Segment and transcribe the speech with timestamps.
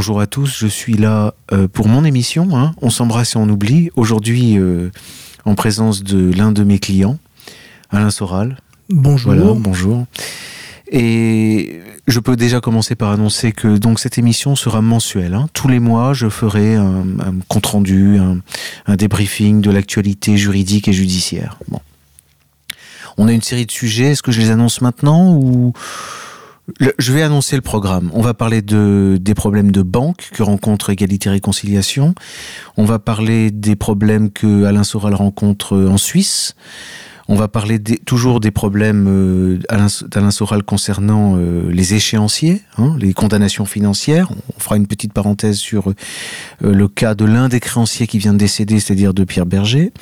[0.00, 0.56] bonjour à tous.
[0.58, 2.56] Je suis là euh, pour mon émission.
[2.56, 2.72] Hein.
[2.80, 3.90] On s'embrasse et on oublie.
[3.96, 4.88] Aujourd'hui, euh,
[5.44, 7.18] en présence de l'un de mes clients,
[7.90, 8.56] Alain Soral.
[8.88, 9.34] Bonjour.
[9.34, 10.06] Voilà, bonjour.
[10.90, 15.34] Et je peux déjà commencer par annoncer que donc cette émission sera mensuelle.
[15.34, 15.50] Hein.
[15.52, 18.38] Tous les mois, je ferai un, un compte rendu, un,
[18.86, 21.58] un débriefing de l'actualité juridique et judiciaire.
[21.68, 21.80] Bon.
[23.18, 24.12] On a une série de sujets.
[24.12, 25.74] Est-ce que je les annonce maintenant ou
[26.98, 28.10] je vais annoncer le programme.
[28.14, 32.14] On va parler de, des problèmes de banque que rencontre Égalité Réconciliation.
[32.76, 36.54] On va parler des problèmes que Alain Soral rencontre en Suisse.
[37.28, 42.62] On va parler des- toujours des problèmes euh, Alain- d'Alain Soral concernant euh, les échéanciers,
[42.76, 44.30] hein, les condamnations financières.
[44.56, 45.94] On fera une petite parenthèse sur euh,
[46.60, 49.92] le cas de l'un des créanciers qui vient de décéder, c'est-à-dire de Pierre Berger.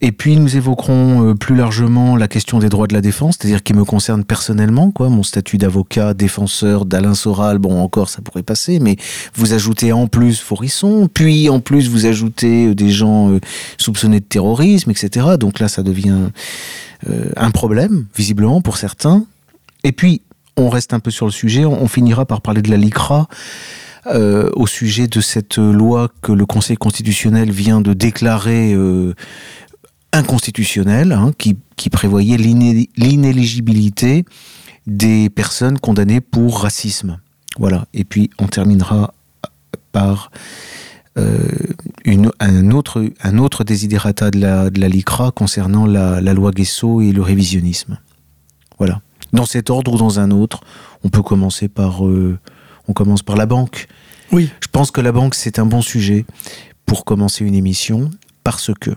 [0.00, 3.64] Et puis nous évoquerons euh, plus largement la question des droits de la défense, c'est-à-dire
[3.64, 8.44] qui me concerne personnellement, quoi, mon statut d'avocat, défenseur d'Alain Soral, bon encore ça pourrait
[8.44, 8.96] passer, mais
[9.34, 13.40] vous ajoutez en plus Forisson, puis en plus vous ajoutez euh, des gens euh,
[13.76, 15.26] soupçonnés de terrorisme, etc.
[15.38, 16.30] Donc là ça devient
[17.36, 19.24] un problème, visiblement pour certains.
[19.84, 20.22] Et puis
[20.56, 23.28] on reste un peu sur le sujet, on, finira par parler de la LICRA.
[24.06, 28.74] au sujet de cette loi que le Conseil constitutionnel vient de déclarer
[30.12, 34.24] inconstitutionnelle, hein, qui, qui prévoyait l'iné- l'inéligibilité
[34.86, 37.20] des personnes condamnées pour racisme.
[37.58, 37.86] Voilà.
[37.92, 39.12] Et puis on terminera
[39.92, 40.30] par
[41.18, 41.48] euh,
[42.04, 46.52] une, un, autre, un autre desiderata de la, de la LICRA concernant la, la loi
[46.52, 47.98] Guesso et le révisionnisme.
[48.78, 49.02] Voilà.
[49.32, 50.60] Dans cet ordre ou dans un autre,
[51.04, 52.38] on peut commencer par, euh,
[52.86, 53.88] on commence par la banque.
[54.32, 54.48] Oui.
[54.60, 56.24] Je pense que la banque, c'est un bon sujet
[56.86, 58.10] pour commencer une émission
[58.44, 58.92] parce que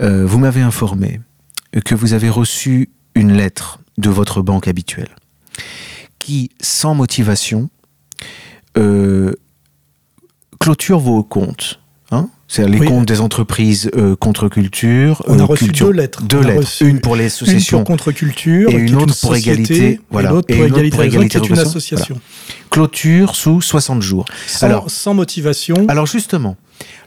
[0.00, 1.20] euh, vous m'avez informé
[1.84, 5.08] que vous avez reçu une lettre de votre banque habituelle
[6.18, 7.68] qui, sans motivation,
[8.76, 9.32] euh,
[10.60, 11.80] clôture vos comptes.
[12.10, 12.86] Hein C'est-à-dire les Oui.
[12.86, 15.22] comptes des entreprises euh, contre-culture.
[15.26, 16.22] On a reçu culture- deux lettres.
[16.22, 16.60] Deux On a lettres.
[16.60, 20.30] reçu Une pour les Une associations pour contre-culture, et une autre pour égalité, voilà.
[20.30, 22.20] Et l'autre pour une autre égalité, pour qui est une égalité, association.
[22.70, 24.24] clôture sous 60 jours.
[24.46, 25.86] Sans, Alors- sans motivation.
[25.88, 26.56] Alors justement,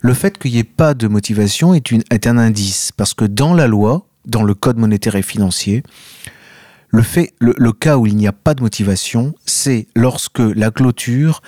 [0.01, 3.67] le fait qu'il n'y ait pas de motivation est, un indice, parce que dans la
[3.67, 5.83] loi, dans le code monétaire et financier,
[6.91, 11.41] le, cas où il n'y a pas de motivation, c'est lorsque la clôture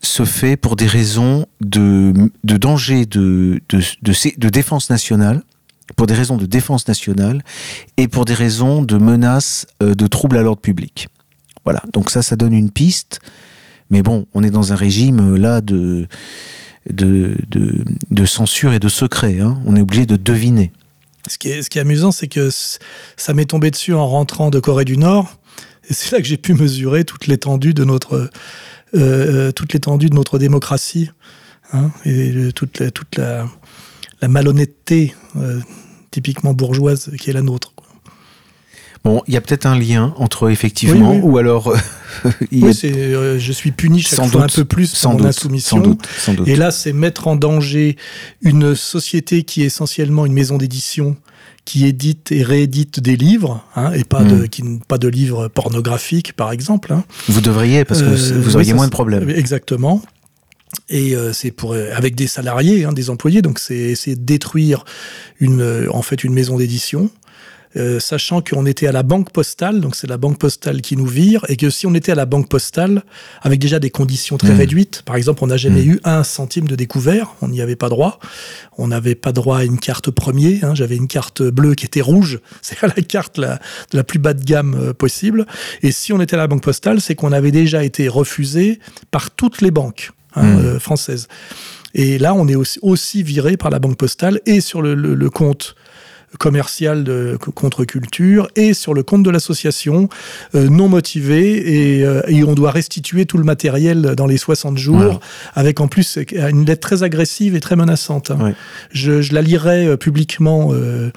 [0.00, 3.60] se fait pour des raisons de, danger de,
[4.36, 5.42] défense nationale,
[5.96, 7.42] pour des raisons de défense nationale
[7.96, 11.08] et pour des raisons de menace euh, de troubles à l'ordre public.
[11.64, 13.20] Voilà, donc ça, ça donne une piste.
[13.90, 16.08] Mais bon, on est dans un régime euh, là de,
[16.92, 19.40] de, de, censure et de secret.
[19.40, 19.60] hein.
[19.66, 20.72] On est obligé de deviner.
[21.28, 24.50] Ce qui est, ce qui est amusant, c'est que ça m'est tombé dessus en rentrant
[24.50, 25.38] de Corée du Nord.
[25.88, 28.30] Et c'est là que j'ai pu mesurer toute l'étendue de notre,
[28.94, 31.10] euh, toute l'étendue de notre démocratie
[31.72, 33.46] hein, et toute la, toute la,
[34.26, 35.60] malhonnêteté euh,
[36.10, 37.74] typiquement bourgeoise qui est la nôtre.
[39.04, 41.30] Bon, il y a peut-être un lien entre effectivement, Oui, oui.
[41.30, 44.64] ou alors euh, il Oui, euh, je suis puni chaque sans fois doute, un peu
[44.64, 45.76] plus sans pour mon doute, insoumission.
[45.76, 46.48] sans doute, sans doute.
[46.48, 47.96] Et là, c'est mettre en danger
[48.40, 51.16] une société qui est essentiellement une maison d'édition
[51.66, 54.48] qui édite et réédite des livres, hein, et pas, de, Mm.
[54.48, 56.92] qui, pas de livres pornographiques, par exemple.
[56.92, 57.04] hein.
[57.28, 59.28] Vous devriez parce que Euh, vous auriez moins de problèmes.
[59.30, 60.02] Exactement.
[60.90, 64.84] Et euh, c'est pour euh, avec des salariés, hein, des employés, donc c'est c'est détruire
[65.40, 67.10] une euh, en fait une maison d'édition.
[67.76, 71.06] Euh, sachant qu'on était à la banque postale, donc c'est la banque postale qui nous
[71.06, 73.02] vire, et que si on était à la banque postale,
[73.42, 74.58] avec déjà des conditions très Mm.
[74.58, 75.90] réduites, par exemple, on n'a jamais Mm.
[75.90, 78.18] eu un centime de découvert, on n'y avait pas droit,
[78.78, 82.00] on n'avait pas droit à une carte premier, hein, j'avais une carte bleue qui était
[82.00, 83.58] rouge, c'est la carte la,
[83.92, 85.46] la plus bas de gamme euh, possible,
[85.82, 88.78] et si on était à la banque postale, c'est qu'on avait déjà été refusé
[89.10, 90.58] par toutes les banques hein, Mm.
[90.64, 91.28] euh, françaises.
[91.96, 95.14] Et là, on est aussi, aussi viré par la banque postale et sur le, le-
[95.14, 95.76] le compte
[96.38, 100.08] commercial de contre-culture et sur le compte de l'association
[100.54, 104.76] euh, non motivé et, euh, et on doit restituer tout le matériel dans les 60
[104.78, 105.20] jours
[105.54, 108.30] avec en plus une lettre très agressive et très menaçante.
[108.30, 108.38] hein.
[108.40, 108.54] Ouais.
[108.92, 111.10] Je, je la lirai euh, publiquement euh,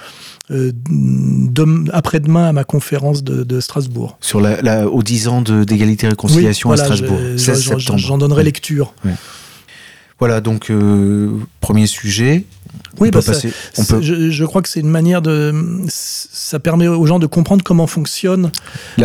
[0.49, 4.17] dem- après-demain à ma conférence de, de Strasbourg.
[4.21, 8.17] Sur la, la- aux 10 ans d'égalité et réconciliation Oui, à Strasbourg, je- 16 j'en-
[8.17, 8.43] donnerai Ouais.
[8.45, 8.93] lecture.
[10.19, 10.71] Voilà, donc
[11.61, 12.43] premier sujet.
[12.99, 15.53] Oui, bah je, crois que c'est une manière de.
[15.87, 18.51] Ça permet aux gens de comprendre comment fonctionne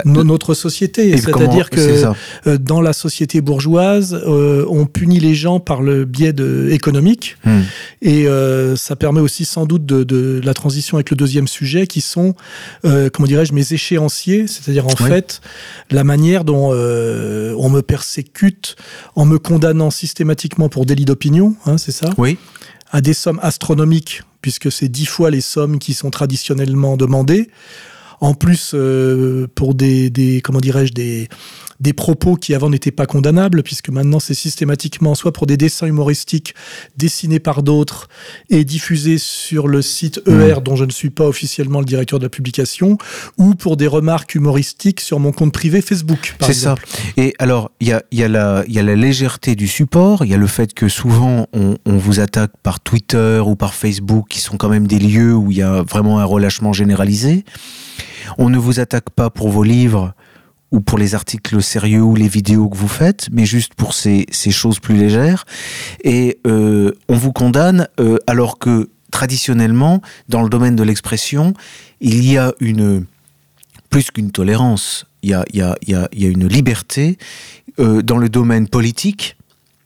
[0.04, 1.16] notre société.
[1.16, 2.04] C'est-à-dire que
[2.46, 7.36] euh, dans la société bourgeoise, euh, on punit les gens par le biais de, économique.
[7.44, 7.60] Hmm.
[8.00, 12.00] Et euh, ça permet aussi sans doute de, la transition avec le deuxième sujet qui
[12.00, 12.34] sont,
[12.82, 14.46] comment dirais-je, mes échéanciers.
[14.46, 15.40] C'est-à-dire en fait
[15.90, 18.76] la manière dont on me persécute
[19.14, 21.54] en me condamnant systématiquement pour délit d'opinion.
[21.66, 22.10] Hein, c'est ça?
[22.16, 22.38] Oui
[22.93, 27.50] à des sommes astronomiques, puisque c'est dix fois les sommes qui sont traditionnellement demandées.
[28.22, 31.28] En plus, euh, pour des, des comment dirais-je, des,
[31.80, 35.88] des propos qui avant n'étaient pas condamnables, puisque maintenant c'est systématiquement soit pour des dessins
[35.88, 36.54] humoristiques
[36.96, 38.08] dessinés par d'autres
[38.48, 42.24] et diffusés sur le site ER, dont je ne suis pas officiellement le directeur de
[42.24, 42.96] la publication,
[43.38, 46.36] ou pour des remarques humoristiques sur mon compte privé Facebook.
[46.42, 46.76] C'est ça.
[47.16, 50.30] Et alors, il y a, y, a la, y a la légèreté du support, il
[50.30, 54.28] y a le fait que souvent on, on vous attaque par Twitter ou par Facebook,
[54.28, 57.44] qui sont quand même des lieux où il y a vraiment un relâchement généralisé.
[58.38, 60.14] On ne vous attaque pas pour vos livres
[60.73, 64.26] ou pour les articles sérieux ou les vidéos que vous faites, mais juste pour ces,
[64.50, 65.44] choses plus légères.
[66.02, 71.52] Et euh, on vous condamne euh, alors que traditionnellement, dans le domaine de l'expression,
[72.00, 73.05] il y a une
[73.90, 75.76] plus qu'une tolérance, il y a,
[76.12, 77.19] une liberté
[77.79, 79.37] euh, dans le domaine politique.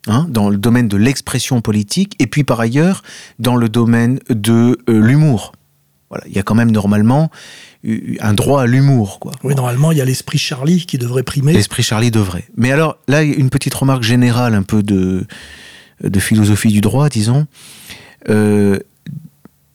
[0.09, 3.03] Hein, dans le domaine de l'expression politique, et puis par ailleurs
[3.39, 5.51] dans le domaine de l'humour.
[6.09, 7.29] Voilà, il y a quand même normalement
[8.19, 9.19] un droit à l'humour.
[9.19, 9.33] Quoi.
[9.43, 11.53] Oui, normalement, il y a l'esprit Charlie qui devrait primer.
[11.53, 12.45] L'esprit Charlie devrait.
[12.55, 15.25] Mais alors, là, une petite remarque générale, un peu de,
[16.03, 17.47] de philosophie du droit, disons.
[18.29, 18.79] Euh,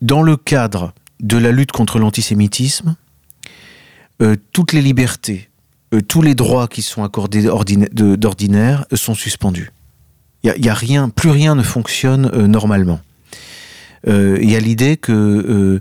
[0.00, 2.96] dans le cadre de la lutte contre l'antisémitisme,
[4.20, 5.49] euh, toutes les libertés,
[5.94, 7.49] euh, tous les droits qui sont accordés
[7.93, 9.70] d'ordinaire sont suspendus.
[10.43, 13.00] Il n'y a, a, rien, plus rien ne fonctionne normalement.
[14.08, 15.81] Il y a l'idée que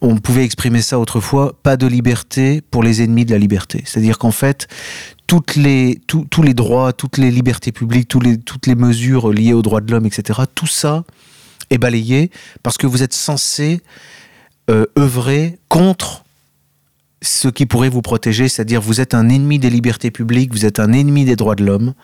[0.00, 3.82] on pouvait exprimer ça autrefois, pas de liberté pour les ennemis de la liberté.
[3.84, 4.66] C'est-à-dire qu'en fait,
[5.26, 10.06] tous les droits, toutes les libertés publiques, toutes les mesures liées aux droits de l'homme,
[10.06, 11.04] etc., tout ça
[11.70, 12.30] est balayé
[12.62, 13.80] parce que vous êtes censé
[14.70, 16.24] euh, œuvrer contre
[17.22, 20.78] ce qui pourrait vous protéger, c'est-à-dire vous êtes un ennemi des libertés publiques, vous êtes
[20.78, 21.94] un ennemi des droits de l'homme.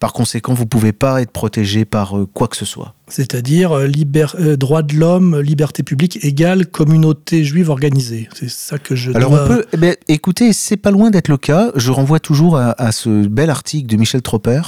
[0.00, 2.94] Par conséquent, vous ne pouvez pas être protégé par euh, quoi que ce soit.
[3.08, 3.88] C'est-à-dire euh,
[4.40, 8.28] euh, droit de l'homme, liberté publique égale communauté juive organisée.
[8.34, 9.12] C'est ça que je.
[9.12, 9.64] Alors on peut.
[9.72, 11.70] Eh ben, écoutez, c'est pas loin d'être le cas.
[11.76, 14.62] Je renvoie toujours à, ce bel article de Michel Tropper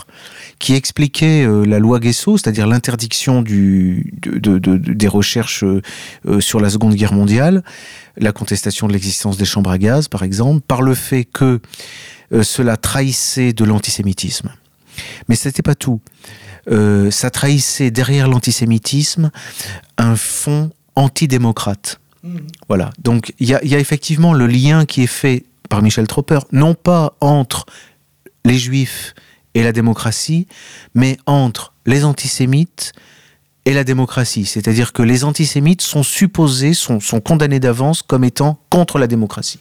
[0.60, 5.64] qui expliquait la loi Guesso, c'est-à-dire l'interdiction du, des recherches
[6.40, 7.62] sur la Seconde Guerre mondiale,
[8.16, 11.60] la contestation de l'existence des chambres à gaz, par exemple, par le fait que
[12.42, 14.50] cela trahissait de l'antisémitisme.
[15.28, 16.00] Mais ce n'était pas tout.
[16.70, 19.30] Euh, ça trahissait derrière l'antisémitisme
[19.96, 22.00] un fond antidémocrate.
[22.22, 22.36] Mmh.
[22.68, 22.90] Voilà.
[23.02, 27.14] Donc il y a, effectivement le lien qui est fait par Michel Tropper, non pas
[27.20, 27.66] entre
[28.44, 29.14] les juifs
[29.54, 30.46] et la démocratie,
[30.94, 32.92] mais entre les antisémites
[33.64, 34.46] et la démocratie.
[34.46, 39.60] C'est-à-dire que les antisémites sont supposés, sont, sont condamnés d'avance comme étant contre la démocratie.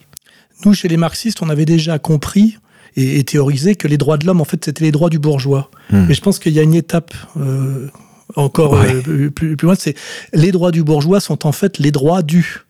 [0.66, 2.58] Nous, chez les marxistes, on avait déjà compris
[2.98, 5.70] et, théorisé que les droits de l'homme, en fait, c'était les droits du bourgeois.
[5.92, 6.06] Hmm.
[6.08, 7.88] Mais je pense qu'il y a une étape euh,
[8.36, 9.96] encore euh, plus, plus, loin, c'est
[10.34, 12.64] les droits du bourgeois sont en fait les droits du.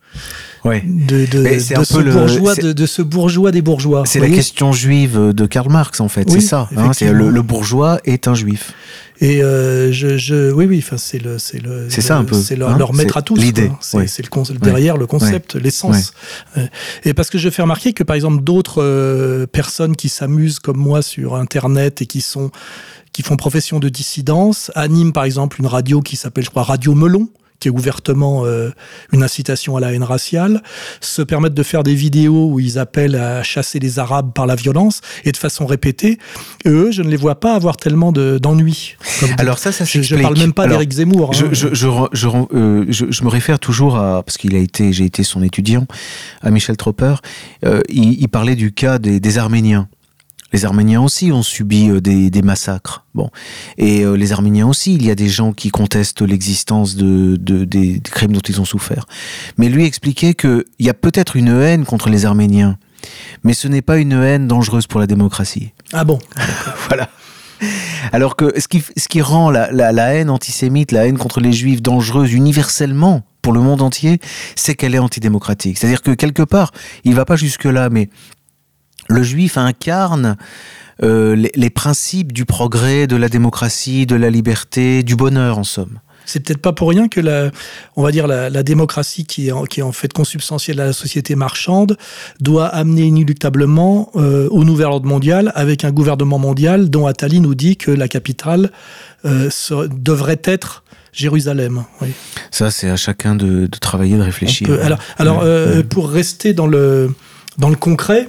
[0.67, 0.83] Ouais.
[0.85, 4.03] De, de, de, ce bourgeois, de, ce bourgeois des bourgeois.
[4.05, 6.29] C'est la question juive de Karl Marx, en fait.
[6.29, 6.69] c'est ça.
[6.75, 8.73] Hein, le, le, bourgeois est un juif.
[9.19, 12.39] Et euh, je, je, oui, oui, c'est le, c'est le, c'est ça un peu.
[12.39, 13.35] C'est leur, hein, leur maître à tous.
[13.35, 13.71] L'idée.
[13.81, 16.13] C'est, le derrière le concept, l'essence.
[16.55, 16.67] Euh,
[17.03, 20.77] et parce que je fais remarquer que par exemple d'autres euh, personnes qui s'amusent comme
[20.77, 22.51] moi sur Internet et qui sont
[23.11, 26.93] qui font profession de dissidence animent par exemple une radio qui s'appelle, je crois, Radio
[26.93, 28.69] Melon qui est ouvertement euh,
[29.11, 30.61] une incitation à la haine raciale,
[31.01, 34.55] se permettent de faire des vidéos où ils appellent à chasser les Arabes par la
[34.55, 36.17] violence et de façon répétée.
[36.65, 38.95] Et eux, je ne les vois pas avoir tellement d'ennuis.
[39.37, 41.31] Alors ça, ça Je ne parle même pas d'Éric Zemmour.
[41.33, 41.47] Hein.
[41.51, 45.23] Je, je, euh, je, je, me réfère toujours à parce qu'il a été, j'ai été
[45.23, 45.85] son étudiant,
[46.41, 47.15] à Michel Tropper.
[47.65, 49.87] Euh, il, il, parlait du cas des, des Arméniens.
[50.53, 53.05] Les Arméniens aussi ont subi euh, des, des massacres.
[53.13, 53.29] Bon,
[53.77, 57.65] et euh, les Arméniens aussi, il y a des gens qui contestent l'existence de, de,
[57.65, 59.05] des, crimes dont ils ont souffert.
[59.57, 62.77] Mais lui expliquait qu'il y a peut-être une haine contre les Arméniens,
[63.43, 65.73] mais ce n'est pas une haine dangereuse pour la démocratie.
[65.93, 66.19] Ah bon?
[66.87, 67.09] Voilà.
[68.11, 71.41] Alors que ce qui, ce qui rend la, la, la haine antisémite, la haine contre
[71.41, 74.19] les juifs dangereuse universellement pour le monde entier,
[74.55, 75.77] c'est qu'elle est antidémocratique.
[75.77, 76.71] C'est-à-dire que quelque part,
[77.03, 78.09] il va pas jusque-là, mais
[79.07, 80.37] le juif incarne
[81.03, 85.99] euh, les, principes du progrès, de la démocratie, de la liberté, du bonheur en somme.
[86.25, 87.51] C'est peut-être pas pour rien que la,
[87.95, 90.93] on va dire la, démocratie qui est, en, qui est en fait consubstantielle à la
[90.93, 91.97] société marchande
[92.41, 97.55] doit amener inéluctablement euh, au nouvel ordre mondial avec un gouvernement mondial dont Attali nous
[97.55, 98.71] dit que la capitale
[99.23, 99.49] euh,
[99.91, 100.83] devrait être
[101.13, 101.85] Jérusalem.
[102.01, 102.09] Oui.
[102.51, 104.67] Ça, c'est à chacun de, travailler, de réfléchir.
[104.83, 105.43] alors, alors
[105.89, 107.13] pour rester dans le,
[107.57, 108.27] dans le concret,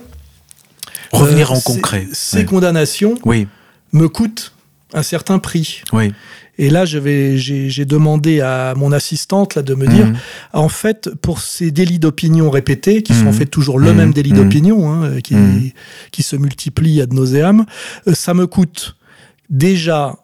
[1.12, 3.46] revenir en concret, ces condamnations oui.
[3.92, 4.52] me coûtent
[4.94, 5.82] un certain prix.
[5.92, 6.12] Oui.
[6.60, 10.16] Et là, j'ai demandé à mon assistante là, de me dire, mhm.
[10.52, 13.32] en fait, pour ces délits d'opinion répétés, qui sont en mhm.
[13.32, 14.14] fait toujours le même mhm.
[14.14, 15.36] délit d'opinion, hein, qui,
[16.10, 17.64] qui se multiplie ad nauseam,
[18.08, 18.96] euh, ça me coûte
[19.50, 20.16] déjà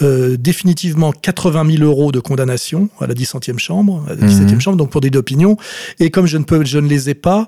[0.00, 4.76] euh, définitivement 80 000 euros de condamnation à la 17e chambre, à la 17e chambre,
[4.76, 5.56] donc pour des d'opinion.
[5.98, 7.44] Et comme je ne peux, je ne les ai pas,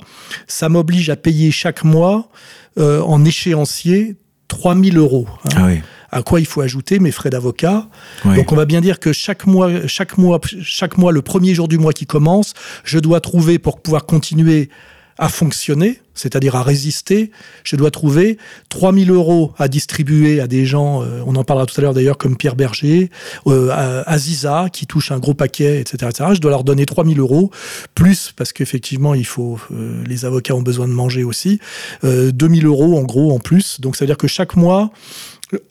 [0.46, 2.28] ça m'oblige à payer chaque mois
[2.78, 4.16] euh, en échéancier
[4.48, 5.26] 3 000 euros.
[5.44, 5.48] Hein.
[5.56, 5.80] Ah oui
[6.14, 7.88] à quoi il faut ajouter mes frais d'avocat.
[8.24, 11.66] Donc on va bien dire que chaque mois, chaque mois, chaque mois, le premier jour
[11.66, 12.54] du mois qui commence,
[12.84, 14.70] je dois trouver pour pouvoir continuer
[15.18, 17.30] à fonctionner, c'est-à-dire à résister,
[17.64, 21.74] je dois trouver 3000 euros à distribuer à des gens, euh, on en parlera tout
[21.78, 23.10] à l'heure d'ailleurs, comme Pierre Berger,
[23.46, 26.30] euh, Aziza, qui touche un gros paquet, etc., etc.
[26.34, 27.50] Je dois leur donner 3000 euros,
[27.94, 31.60] plus, parce qu'effectivement, il faut, euh, les avocats ont besoin de manger aussi,
[32.02, 33.80] 2000 euros en gros en plus.
[33.80, 34.90] Donc ça veut dire que chaque mois,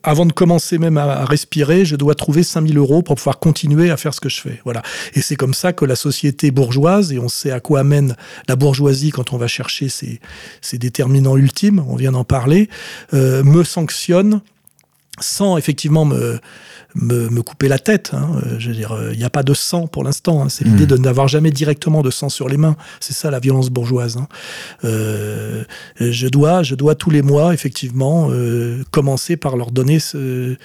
[0.02, 3.96] avant de commencer même à, respirer, je dois trouver 5000 euros pour pouvoir continuer à
[3.96, 4.60] faire ce que je fais.
[4.64, 4.82] Voilà.
[5.14, 8.16] Et c'est comme ça que la société bourgeoise, et on sait à quoi amène
[8.48, 10.20] la bourgeoisie quand on va chercher ses,
[10.74, 12.68] déterminants ultimes, on vient d'en parler,
[13.12, 14.40] euh, me sanctionne
[15.20, 16.40] sans effectivement me,
[16.94, 18.10] me, couper la tête.
[18.14, 18.40] Hein.
[18.44, 20.42] Euh, je veux dire, il n'y a pas de sang pour l'instant.
[20.42, 20.48] Hein.
[20.48, 20.88] C'est l'idée hmm.
[20.88, 22.76] de n'avoir jamais directement de sang sur les mains.
[23.00, 24.16] C'est ça la violence bourgeoise.
[24.16, 24.28] Hein.
[24.84, 25.64] Euh,
[26.00, 30.56] je dois, je dois tous les mois effectivement euh, commencer par leur donner ce,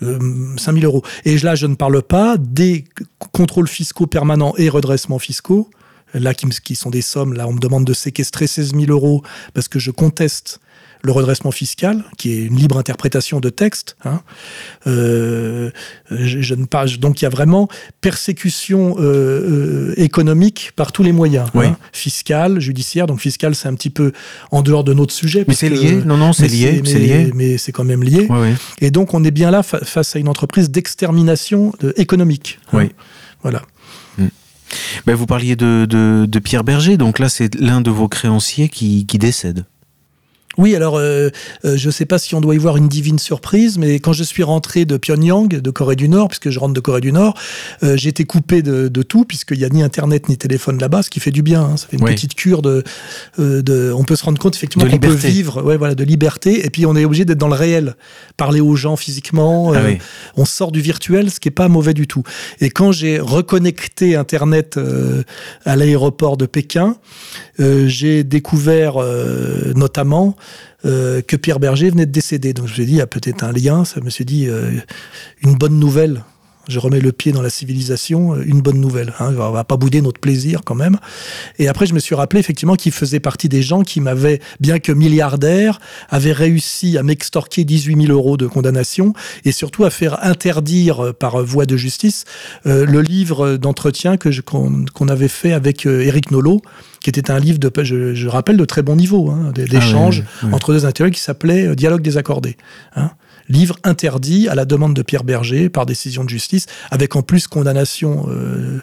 [0.00, 1.02] 5000 euros.
[1.24, 2.84] Et là, je ne parle pas des
[3.32, 5.70] contrôles fiscaux permanents et redressements fiscaux.
[6.14, 9.22] Là, qui, qui sont des sommes, là, on me demande de séquestrer 16 000 euros
[9.52, 10.58] parce que je conteste
[11.02, 13.96] le redressement fiscal, qui est une libre interprétation de texte.
[14.04, 14.20] Hein.
[14.86, 15.70] Euh,
[16.10, 17.68] je, ne parle, donc il y a vraiment
[18.00, 21.66] persécution euh, euh, économique par tous les moyens, oui.
[21.66, 23.06] hein, fiscal, judiciaire.
[23.06, 24.12] Donc fiscal, c'est un petit peu
[24.50, 25.44] en dehors de notre sujet.
[25.46, 27.30] Mais c'est lié, non, non, c'est lié, c'est lié.
[27.34, 28.28] Mais c'est quand même lié.
[28.80, 32.58] Et donc on est bien là face à une entreprise d'extermination économique.
[32.72, 32.78] Hein.
[32.78, 32.92] Oui.
[33.42, 33.62] Voilà.
[34.18, 34.26] Mm.
[35.06, 39.06] Ben, vous parliez de, de, Pierre Berger, donc là c'est l'un de vos créanciers qui,
[39.06, 39.64] qui décède.
[40.58, 41.30] Oui, alors euh,
[41.64, 44.12] euh, je ne sais pas si on doit y voir une divine surprise, mais quand
[44.12, 47.12] je suis rentré de Pyongyang, de Corée du Nord, puisque je rentre de Corée du
[47.12, 47.34] Nord,
[47.84, 51.10] euh, j'ai été coupé de, tout, puisqu'il n'y a ni Internet ni téléphone là-bas, ce
[51.10, 51.62] qui fait du bien.
[51.62, 51.76] Hein.
[51.76, 52.82] ça fait une petite cure de,
[53.38, 56.70] de, On peut se rendre compte effectivement qu'on peut vivre ouais, voilà, de liberté, et
[56.70, 57.94] puis on est obligé d'être dans le réel,
[58.36, 59.72] parler aux gens physiquement.
[59.72, 59.78] Ah
[60.36, 62.24] on sort du virtuel, ce qui n'est pas mauvais du tout.
[62.60, 64.78] Et quand j'ai reconnecté Internet
[65.64, 66.96] à l'aéroport de Pékin,
[67.58, 68.96] j'ai découvert
[69.76, 70.36] notamment
[70.84, 72.52] euh, que Pierre Berger venait de décéder.
[72.52, 73.84] Donc je me suis dit, il y a peut-être un lien.
[73.84, 74.72] Ça me suis dit, euh,
[75.42, 76.24] une bonne nouvelle.
[76.68, 79.12] Je remets le pied dans la civilisation, euh, une bonne nouvelle.
[79.18, 79.34] Hein.
[79.36, 80.98] On va pas bouder notre plaisir quand même.
[81.58, 84.78] Et après, je me suis rappelé effectivement qu'il faisait partie des gens qui m'avaient, bien
[84.78, 89.12] que milliardaire, avaient réussi à m'extorquer 18 000 euros de condamnation
[89.44, 92.24] et surtout à faire interdire par voie de justice
[92.64, 96.62] le livre d'entretien que qu'on avait fait avec Eric Nolot
[97.02, 100.72] qui était un livre de, je, rappelle, de très bon niveau, hein, d'échanges ah entre
[100.72, 102.56] deux intellectuels qui s'appelait euh, Dialogue désaccordé.
[102.96, 103.10] Hein.
[103.48, 107.46] Livre interdit à la demande de Pierre Berger par décision de justice, avec en plus
[107.46, 108.80] condamnation, euh,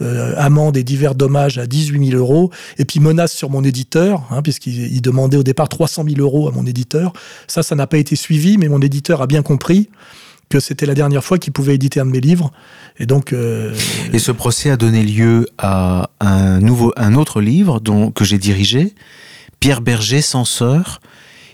[0.00, 4.22] euh, amende et divers dommages à 18 000 euros, et puis menace sur mon éditeur,
[4.30, 7.12] hein, puisqu'il demandait au départ 300 000 euros à mon éditeur.
[7.46, 9.88] Ça, ça n'a pas été suivi, mais mon éditeur a bien compris
[10.48, 12.52] que c'était la dernière fois qu'il pouvait éditer un de mes livres.
[12.98, 13.32] Et donc.
[13.32, 13.74] Euh,
[14.12, 18.38] et ce procès a donné lieu à un nouveau, un autre livre dont que j'ai
[18.38, 18.94] dirigé,
[19.60, 21.00] Pierre Berger, censeur,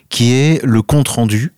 [0.09, 1.53] qui est le compte rendu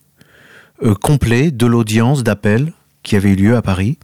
[0.82, 2.72] euh, complet de l'audience d'appel
[3.02, 3.99] qui avait eu lieu à Paris.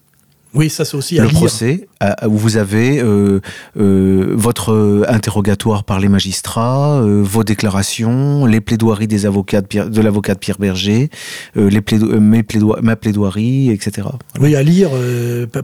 [0.54, 1.88] Oui, ça c'est aussi à le procès
[2.26, 3.40] où vous avez euh,
[3.78, 10.00] euh, votre interrogatoire par les magistrats, euh, vos déclarations, les plaidoiries des avocats de, de
[10.00, 11.10] l'avocat de Pierre Berger,
[11.54, 11.82] les
[12.20, 12.44] mes
[12.82, 14.08] ma plaidoirie, etc.
[14.40, 14.90] Oui, à lire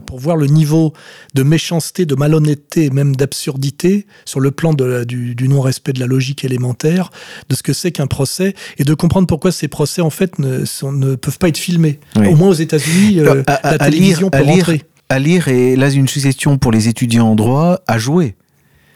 [0.05, 0.93] pour voir le niveau
[1.33, 6.45] de méchanceté, de malhonnêteté, même d'absurdité sur le plan de du, non-respect de la logique
[6.45, 7.11] élémentaire,
[7.49, 10.63] de ce que c'est qu'un procès et de comprendre pourquoi ces procès en fait ne,
[10.91, 11.99] ne peuvent pas être filmés.
[12.15, 16.71] Au moins aux États-Unis, la télévision peut rentrer à lire et là une suggestion pour
[16.71, 18.35] les étudiants en droit à jouer.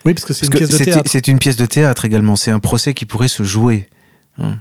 [0.05, 1.09] Oui, parce que c'est une pièce de théâtre.
[1.11, 2.35] C'est une pièce de théâtre également.
[2.35, 3.89] C'est un procès qui pourrait se jouer.
[4.37, 4.59] Hein.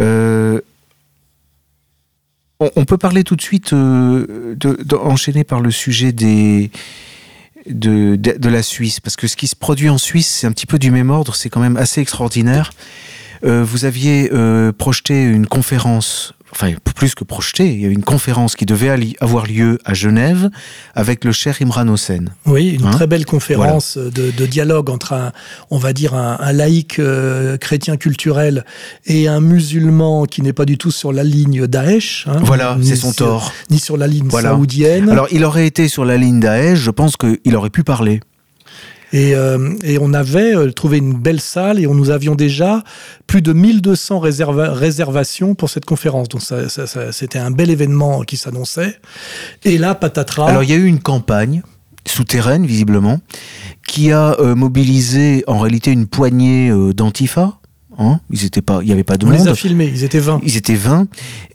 [0.00, 0.60] Euh,
[2.76, 6.70] on, peut parler tout de suite, euh, de, par le sujet des,
[7.68, 10.66] de, de, la Suisse, parce que ce qui se produit en Suisse, c'est un petit
[10.66, 12.72] peu du même ordre, c'est quand même assez extraordinaire.
[13.44, 18.02] Euh, vous aviez euh, projeté une conférence enfin plus que projeté, il y a une
[18.02, 20.50] conférence qui devait avoir lieu à Genève
[20.94, 22.26] avec le cher Imran Hossein.
[22.46, 25.32] Oui, une hein très belle conférence de, dialogue entre un,
[25.70, 28.64] on va dire un, laïc euh, chrétien culturel
[29.06, 32.26] et un musulman qui n'est pas du tout sur la ligne Daesh.
[32.28, 33.52] Hein, voilà, c'est son tort.
[33.70, 35.08] Ni sur la ligne saoudienne.
[35.08, 38.20] Alors il aurait été sur la ligne Daesh, je pense qu'il aurait pu parler.
[39.12, 42.82] Et, euh, et, on avait euh, trouvé une belle salle et on nous avions déjà
[43.26, 46.28] plus de 1200 réservations pour cette conférence.
[46.28, 48.98] Donc ça, ça, c'était un bel événement qui s'annonçait.
[49.64, 50.46] Et là, patatras.
[50.46, 51.62] Alors il y a eu une campagne
[52.06, 53.20] souterraine, visiblement,
[53.86, 57.58] qui a euh, mobilisé en réalité une poignée d'antifa.
[57.98, 59.40] Hein ils étaient pas, il n'y avait pas de on monde.
[59.40, 60.40] On les a filmés, ils étaient 20.
[60.42, 61.06] Ils étaient 20.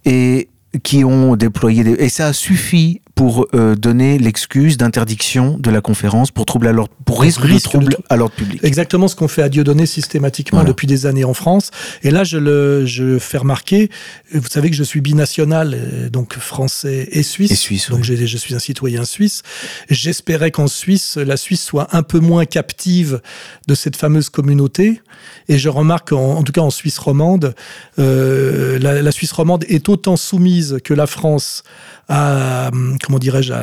[0.05, 0.49] Et
[0.83, 1.93] qui ont déployé des...
[1.93, 6.73] Et ça a suffi pour euh, donner l'excuse d'interdiction de la conférence pour, trouble à
[7.03, 8.63] pour risque, de trouble à l'ordre public.
[8.63, 11.71] Exactement ce qu'on fait à Dieudonné systématiquement depuis des années en France.
[12.03, 13.89] Et là, je le je fais remarquer,
[14.31, 17.51] vous savez que je suis binational, euh, donc français et suisse.
[17.51, 19.41] Et suisse donc je suis un citoyen suisse.
[19.89, 23.21] J'espérais qu'en Suisse, la Suisse soit un peu moins captive
[23.67, 25.01] de cette fameuse communauté.
[25.49, 27.55] Et je remarque, en, tout cas en Suisse romande,
[27.97, 31.63] euh, la, la Suisse romande est autant soumise que la France
[32.09, 32.71] à,
[33.03, 33.53] comment dirais-je,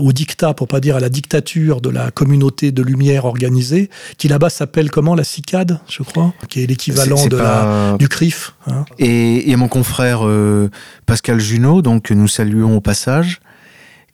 [0.00, 4.28] au dictat, pour pas dire à la dictature de la communauté de lumière organisée, qui
[4.28, 8.54] là-bas s'appelle comment la CICAD, je crois, qui est l'équivalent de du CRIF.
[8.66, 8.84] Hein.
[8.98, 10.70] Et, et, mon confrère euh,
[11.06, 13.40] Pascal Junot, donc que nous saluons au passage,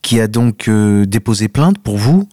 [0.02, 2.28] qui a donc euh, déposé plainte pour vous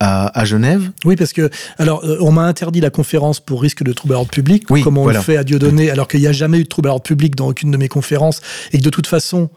[0.00, 0.90] à, Genève.
[1.06, 1.48] Oui, parce que
[1.78, 4.98] alors euh, on m'a interdit la conférence pour risque de trouble à l'ordre public, comme
[4.98, 7.04] on le fait à Dieudonné, alors qu'il n'y a jamais eu de trouble à l'ordre
[7.04, 9.48] public dans aucune de mes conférences, et que de toute façon,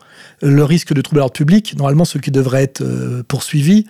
[0.41, 3.85] le risque de trouble à l'ordre public, normalement, ceux qui devraient être euh, poursuivis,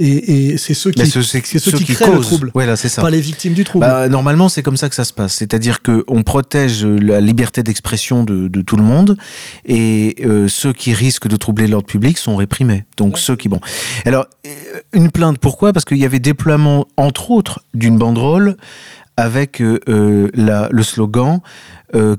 [0.00, 3.02] et, c'est ceux qui, ceux, ceux qui créent le trouble, c'est ça.
[3.02, 3.84] pas les victimes du trouble.
[3.84, 5.34] Bah, normalement, c'est comme ça que ça se passe.
[5.34, 9.16] C'est-à-dire qu'on protège la liberté d'expression de, de, tout le monde,
[9.64, 12.84] et euh, ceux qui risquent de troubler l'ordre public sont réprimés.
[12.96, 13.60] Donc ceux qui bon.
[14.04, 14.50] Alors euh,
[14.92, 15.72] une plainte, pourquoi?
[15.72, 18.56] Parce qu'il y avait déploiement, entre autres, d'une banderole
[19.16, 21.40] avec euh, la, le slogan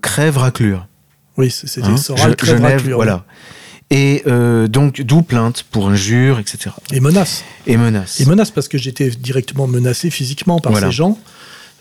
[0.01, 0.88] crève raclure.
[1.39, 2.97] Oui, c'était hein crève raclure.
[2.97, 3.25] Voilà.
[3.91, 6.75] Et euh, donc, d'où plainte pour injure, etc.
[6.91, 7.43] Et menace.
[7.65, 8.19] Et menace.
[8.19, 11.17] Et menace parce que j'étais directement menacé physiquement par ces gens.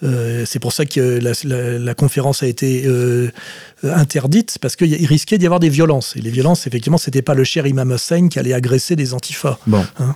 [0.04, 3.32] Euh, c'est pour ça que la, conférence a été euh,
[3.82, 6.14] interdite, parce qu'il risquait d'y avoir des violences.
[6.16, 9.58] Et les violences, effectivement, c'était pas le cher Imam Hussein qui allait agresser des antifas.
[9.66, 9.84] Bon.
[9.98, 10.14] Hein.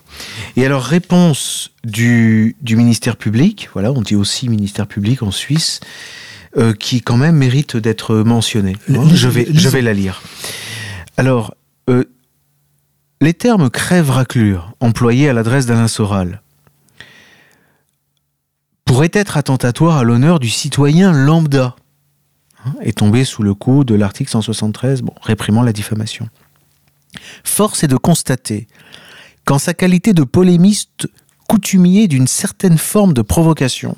[0.57, 5.81] et alors, réponse du, du, ministère public, voilà, on dit aussi ministère public en Suisse,
[6.57, 8.77] euh, qui quand même mérite d'être mentionné.
[8.89, 10.23] je, vais, je vais la lire.
[11.17, 11.55] Alors,
[11.89, 12.05] euh,
[13.21, 16.43] les termes crève-raclure employés à l'adresse d'Alain Soral
[18.85, 21.77] pourraient être attentatoires à l'honneur du citoyen lambda
[22.67, 26.29] hein, et tomber sous le coup de l'article 173 bon, réprimant la diffamation.
[27.45, 28.67] Force est de constater
[29.45, 31.09] qu'en sa qualité de polémiste
[31.49, 33.97] coutumier d'une certaine forme de provocation,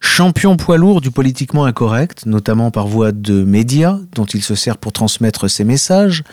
[0.00, 4.78] champion poids lourd du politiquement incorrect, notamment par voie de médias dont il se sert
[4.78, 6.24] pour transmettre ses messages,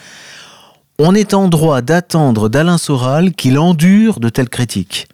[1.00, 5.08] on est en droit d'attendre d'Alain Soral qu'il endure de telles critiques,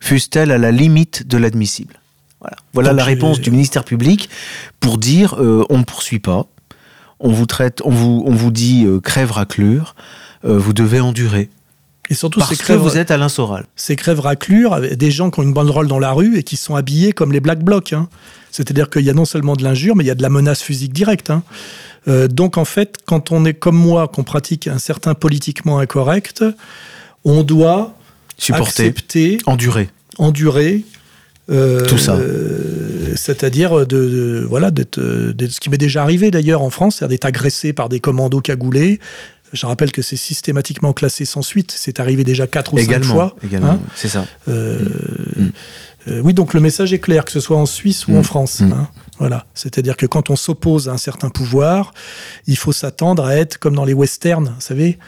[0.00, 1.98] fussent-elles à la limite de l'admissible.
[2.40, 4.28] Voilà, voilà la réponse du ministère public
[4.80, 6.46] pour dire euh, on ne poursuit pas,
[7.20, 9.94] on vous traite, on vous, on vous dit euh, crève raclure,
[10.44, 11.48] euh, vous devez endurer.
[12.10, 13.64] Et surtout, Parce que vous êtes Alain Soral.
[13.76, 16.74] C'est crève raclure, des gens qui ont une banderole dans la rue et qui sont
[16.74, 17.92] habillés comme les Black Blocs.
[17.92, 18.08] Hein.
[18.50, 20.62] C'est-à-dire qu'il y a non seulement de l'injure, mais il y a de la menace
[20.62, 21.30] physique directe.
[21.30, 21.42] Hein.
[22.08, 26.44] Euh, donc en fait, quand on est comme moi, qu'on pratique un certain politiquement incorrect,
[27.24, 27.94] on doit
[28.36, 29.88] supporter, accepter, endurer,
[30.18, 30.84] endurer
[31.50, 32.18] euh, tout ça.
[33.14, 37.72] c'est-à-dire de, voilà d'être ce qui m'est déjà arrivé d'ailleurs en France, c'est-à-dire d'être agressé
[37.72, 39.00] par des commandos cagoulés.
[39.52, 41.74] Je rappelle que c'est systématiquement classé sans suite.
[41.76, 43.36] C'est arrivé déjà quatre ou cinq fois.
[43.44, 43.80] Également, hein.
[43.94, 44.24] c'est ça.
[44.48, 44.78] Euh,
[45.36, 45.50] mm.
[46.08, 48.24] Euh, oui, donc le message est clair, que ce soit en Suisse ou en mm.
[48.24, 48.60] France.
[48.60, 48.72] Mm.
[48.72, 48.88] Hein.
[49.18, 49.46] Voilà.
[49.54, 51.92] C'est-à-dire que quand on s'oppose à un certain pouvoir,
[52.46, 54.98] il faut s'attendre à être comme dans les westerns, vous savez,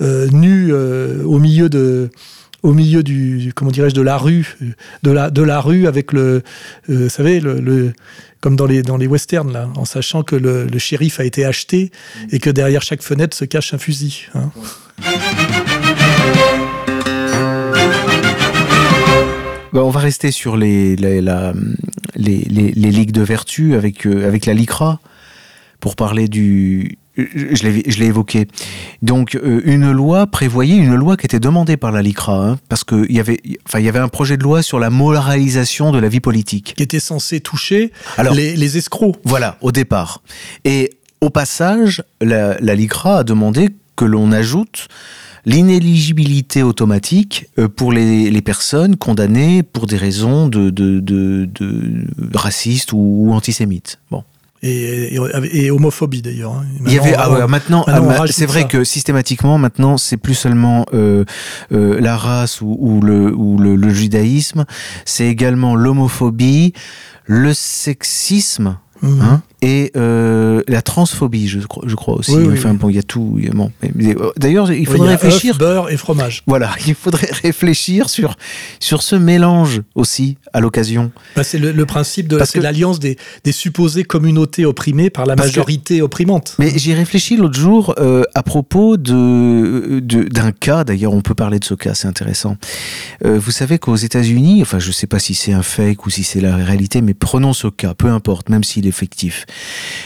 [0.00, 2.10] euh, nu au milieu de
[2.62, 4.58] au milieu du comment dirais-je de la rue
[5.02, 6.42] de la de la rue avec le
[6.88, 7.94] vous savez le,
[8.40, 11.90] comme dans les dans les westerns là en sachant que le, shérif a été acheté
[12.30, 14.50] et que derrière chaque fenêtre se cache un fusil hein.
[19.72, 24.52] Bah, on va rester sur les, les, les, ligues de vertu avec, euh, avec la
[24.52, 24.98] LICRA
[25.78, 26.98] pour parler du,
[27.32, 28.46] je l'ai je l'ai évoqué.
[29.02, 32.84] Donc euh, une loi prévoyait une loi qui était demandée par la LICRA hein, parce
[32.84, 35.92] que il y avait enfin il y avait un projet de loi sur la moralisation
[35.92, 39.16] de la vie politique qui était censé toucher Alors- les, les escrocs.
[39.24, 40.22] Voilà, au départ.
[40.64, 44.88] Et au passage, la, la LICRA a demandé que l'on ajoute
[45.46, 52.06] l'inéligibilité automatique euh, pour les, les personnes condamnées pour des raisons de, de, de, de
[52.34, 53.98] racistes ou, ou antisémites.
[54.10, 54.24] Bon.
[54.62, 56.52] Et, et, et homophobie d'ailleurs.
[56.52, 56.64] hein.
[56.86, 58.66] Il y avait ah ouais, maintenant, maintenant, ah, c'est vrai ça.
[58.68, 61.24] que systématiquement maintenant c'est plus seulement euh,
[61.72, 64.66] euh, la race ou, ou le ou le, le judaïsme,
[65.06, 66.74] c'est également l'homophobie,
[67.24, 69.20] le sexisme Mhm.
[69.22, 72.32] hein, et euh, la transphobie, je crois, je crois aussi.
[72.34, 72.76] Oui, oui, enfin oui.
[72.78, 73.38] bon, il y a tout.
[73.52, 75.52] bon, euh, D'ailleurs, il faudrait y a réfléchir.
[75.54, 76.42] œuf, beurre et fromage.
[76.46, 78.36] Voilà, il faudrait réfléchir sur
[78.78, 81.12] sur ce mélange aussi à l'occasion.
[81.36, 85.40] Bah, c'est le, le principe de l'alliance des, des supposées communautés opprimées par la que-
[85.42, 86.56] majorité opprimante.
[86.58, 90.84] Mais j'y réfléchis l'autre jour euh, à propos de de- d'un cas.
[90.84, 92.56] D'ailleurs, on peut parler de ce cas, c'est intéressant.
[93.24, 96.22] Euh, vous savez qu'aux États-Unis, enfin, je sais pas si c'est un fake ou si
[96.24, 99.46] c'est la réalité, mais prenons ce cas, peu importe, même s'il est fictif.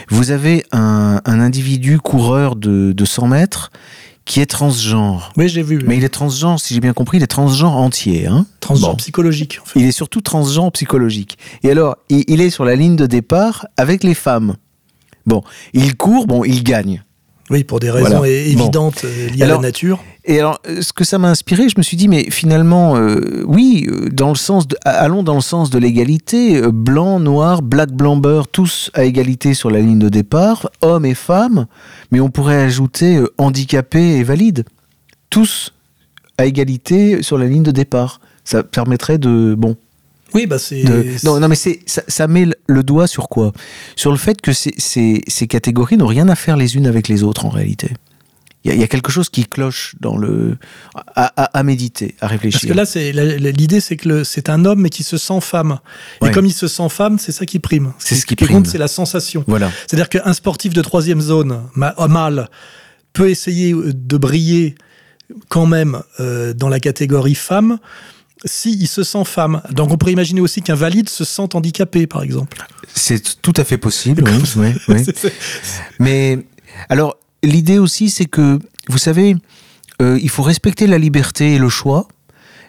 [0.08, 3.70] Vous avez un, un individu coureur de, de 100 mètres
[4.24, 5.32] qui est transgenre.
[5.36, 5.80] Oui, j'ai vu.
[5.86, 8.26] Mais il est transgenre, si j'ai bien compris, il est transgenre entier.
[8.26, 8.96] Hein Transgenre Bon.
[8.96, 9.58] psychologique.
[9.62, 9.80] En fait.
[9.80, 11.36] Il est surtout transgenre psychologique.
[11.62, 14.54] Et alors, il, il est sur la ligne de départ avec les femmes.
[15.26, 15.42] Bon,
[15.74, 17.02] il court, bon, il gagne.
[17.50, 18.28] Oui, pour des raisons Voilà.
[18.32, 20.02] évidentes euh, liées à la nature.
[20.26, 23.44] Et alors, euh, ce que ça m'a inspiré, je me suis dit, mais finalement, euh,
[23.46, 27.90] oui, euh, dans le sens de, allons dans le sens de l'égalité, blanc, noir, black,
[27.92, 31.66] blanc, beurre, tous à égalité sur la ligne de départ, hommes et femmes,
[32.10, 34.64] mais on pourrait ajouter euh, handicapés et valides,
[35.28, 35.74] tous
[36.38, 38.20] à égalité sur la ligne de départ.
[38.44, 39.76] Ça permettrait de, bon,
[40.32, 40.84] Oui, bah c'est.
[41.22, 43.52] non, non, mais c'est ça, ça met le- le doigt sur quoi?
[43.94, 47.08] Sur le fait que ces, ces, ces catégories n'ont rien à faire les unes avec
[47.08, 47.90] les autres en réalité.
[48.64, 50.56] Il y, a- il y a quelque chose qui cloche dans le
[50.94, 52.60] à, à- à méditer, à réfléchir.
[52.60, 53.12] Parce que là, c'est
[53.52, 55.78] l'idée, c'est que c'est un homme, mais qui se sent femme.
[56.24, 57.92] Et comme il se sent femme, c'est ça qui prime.
[57.98, 58.64] C'est ce qui compte, prime.
[58.64, 59.44] c'est la sensation.
[59.46, 59.70] voilà.
[59.86, 62.48] C'est-à-dire qu'un sportif de troisième zone, euh, mâle,
[63.12, 64.74] peut essayer euh, de briller
[65.48, 67.78] quand même euh, dans la catégorie femme
[68.46, 69.62] s'il se sent femme.
[69.70, 72.66] Donc on pourrait imaginer aussi qu'un valide se sente handicapé, par exemple.
[72.94, 74.24] C'est tout à fait possible.
[74.56, 75.04] oui,
[75.98, 76.38] Mais
[76.88, 79.36] alors, l'idée aussi, c'est que, vous savez,
[80.02, 82.08] euh, il faut respecter la liberté et le choix,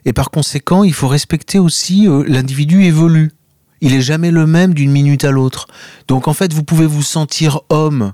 [0.06, 3.32] et par conséquent, il faut respecter aussi euh, l'individu évolue.
[3.82, 5.68] Il est jamais le même d'une minute à l'autre.
[6.08, 8.14] Donc en fait, vous pouvez vous sentir homme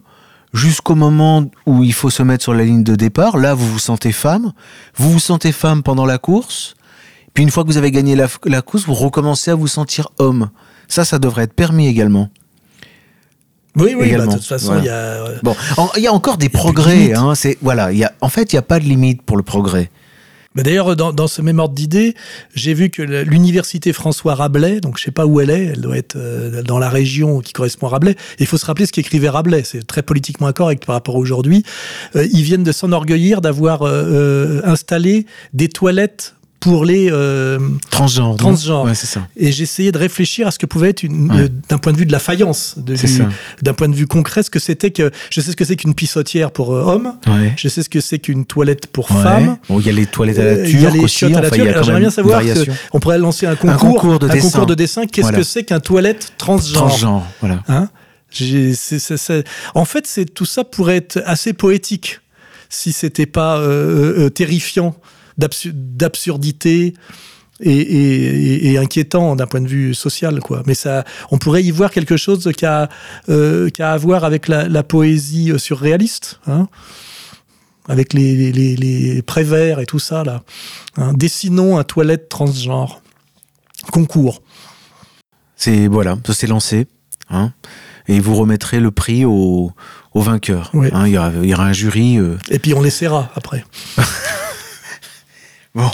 [0.53, 3.37] jusqu'au moment où il faut se mettre sur la ligne de départ.
[3.37, 4.53] Là, vous vous sentez femme.
[4.95, 6.75] Vous vous sentez femme pendant la course.
[7.33, 10.09] Puis une fois que vous avez gagné la, la course, vous recommencez à vous sentir
[10.17, 10.49] homme.
[10.87, 12.29] Ça, ça devrait être permis également.
[13.75, 14.81] Oui, oui, bah, de toute façon, Voilà.
[14.81, 14.93] il y a.
[14.93, 15.55] euh, Bon,
[15.97, 17.13] il y a encore des progrès.
[17.13, 19.37] Hein, c'est voilà, il y a, en fait, il n'y a pas de limite pour
[19.37, 19.89] le progrès.
[20.53, 22.13] Mais D'ailleurs, dans, dans ce même ordre d'idée,
[22.53, 25.95] j'ai vu que l'université François Rabelais, donc je sais pas où elle est, elle doit
[25.97, 28.17] être euh, dans la région qui correspond à Rabelais.
[28.37, 31.63] Il faut se rappeler ce qu'écrivait Rabelais, c'est très politiquement incorrect par rapport à aujourd'hui.
[32.17, 38.29] Euh, ils viennent de s'enorgueillir d'avoir euh, installé des toilettes pour les euh, Transgenre.
[38.29, 38.85] non Transgenre.
[38.85, 39.27] Ouais, ça.
[39.35, 41.09] et j'essayais de réfléchir à ce que pouvait être Ouais.
[41.41, 42.75] euh, d'un point de vue de la faïence,
[43.61, 45.95] d'un point de vue concret, ce que c'était que je sais ce que c'est qu'une
[45.95, 47.51] pissotière pour euh, hommes, Ouais.
[47.57, 49.09] je sais ce que c'est qu'une toilette pour.
[49.67, 51.25] Bon, il y a les toilettes à la Euh, turque il y a les aussi.
[51.25, 51.67] à la enfin, turque.
[51.67, 54.49] Alors, J'aimerais bien savoir que on pourrait lancer un concours, concours de un dessin.
[54.51, 55.05] concours de dessin.
[55.07, 55.37] Qu'est-ce Voilà.
[55.39, 57.25] que c'est qu'un toilette transgenre, transgenre.
[57.41, 57.63] Voilà.
[57.67, 57.89] Hein
[59.73, 62.19] En fait, c'est tout ça pourrait être assez poétique
[62.69, 64.95] si c'était pas euh, euh, terrifiant
[65.73, 66.93] d'absurdité.
[67.63, 70.63] Et, et- et inquiétant d'un point de vue social, quoi.
[70.65, 72.89] Mais ça, on pourrait y voir quelque chose qui a,
[73.29, 76.67] euh, qui a à voir avec la, la poésie euh, surréaliste, hein
[77.87, 80.41] avec les, les, les, et tout ça là.
[80.97, 83.03] Hein, dessinons un toilette transgenre.
[83.91, 84.41] Concours.
[85.55, 86.87] C'est voilà, ça s'est lancé.
[87.29, 87.53] Hein,
[88.07, 89.71] et vous remettrez le prix au,
[90.15, 90.71] au vainqueur.
[90.73, 92.17] Hein, il, y aura, il y aura un jury.
[92.17, 93.63] euh, Et puis on l'essaiera après.
[95.75, 95.89] Bon,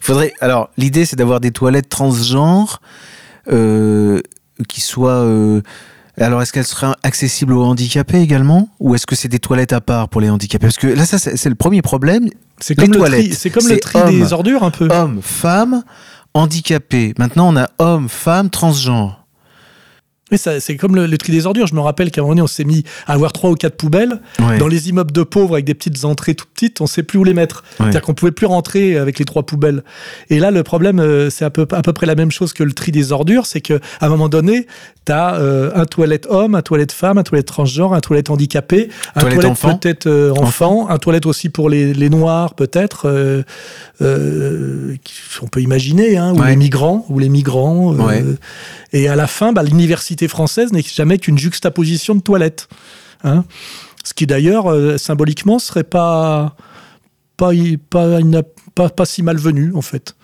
[0.00, 0.32] il faudrait.
[0.40, 2.80] Alors, l'idée, c'est d'avoir des toilettes transgenres
[3.50, 4.20] euh,
[4.68, 5.22] qui soient.
[5.24, 5.60] euh,
[6.16, 8.68] alors, est-ce qu'elles seraient accessibles aux handicapés également?
[8.80, 10.66] Ou est-ce que c'est des toilettes à part pour les handicapés?
[10.66, 12.28] Parce que là, ça, c'est le premier problème.
[12.58, 14.88] C'est Les comme, le tri, toilettes, c'est comme le tri des ordures un peu.
[14.90, 15.84] Hommes, femmes,
[16.34, 17.14] handicapés.
[17.18, 19.17] Maintenant, on a hommes, femmes, transgenres.
[20.30, 21.66] Oui, c'est comme le, tri des ordures.
[21.66, 23.76] Je me rappelle qu'à un moment donné, on s'est mis à avoir trois ou quatre
[23.76, 24.20] poubelles
[24.58, 26.80] dans les immeubles de pauvres avec des petites entrées tout petites.
[26.80, 27.64] On sait plus où les mettre.
[27.78, 29.82] C'est-à-dire qu'on pouvait plus rentrer avec les trois poubelles.
[30.30, 32.62] Et là, le problème, euh, c'est à peu, à peu près la même chose que
[32.62, 33.46] le tri des ordures.
[33.46, 34.66] C'est qu'à un moment donné,
[35.06, 38.90] tu as euh, un toilette homme, un toilette femme, un toilette transgenre, un toilette handicapé,
[39.14, 43.06] un toilette, peut-être euh, enfant, un toilette aussi pour les, les noirs, peut-être.
[44.00, 47.96] on peut imaginer, hein, ou les migrants, ou les migrants.
[48.92, 52.68] Et à la fin, bah, l'université française n'est jamais qu'une juxtaposition de toilettes.
[53.22, 53.44] Hein.
[54.02, 56.56] Ce qui d'ailleurs, euh, symboliquement, serait pas
[57.36, 57.52] pas,
[57.90, 58.18] pas,
[58.74, 60.16] pas, pas, si malvenu, en fait.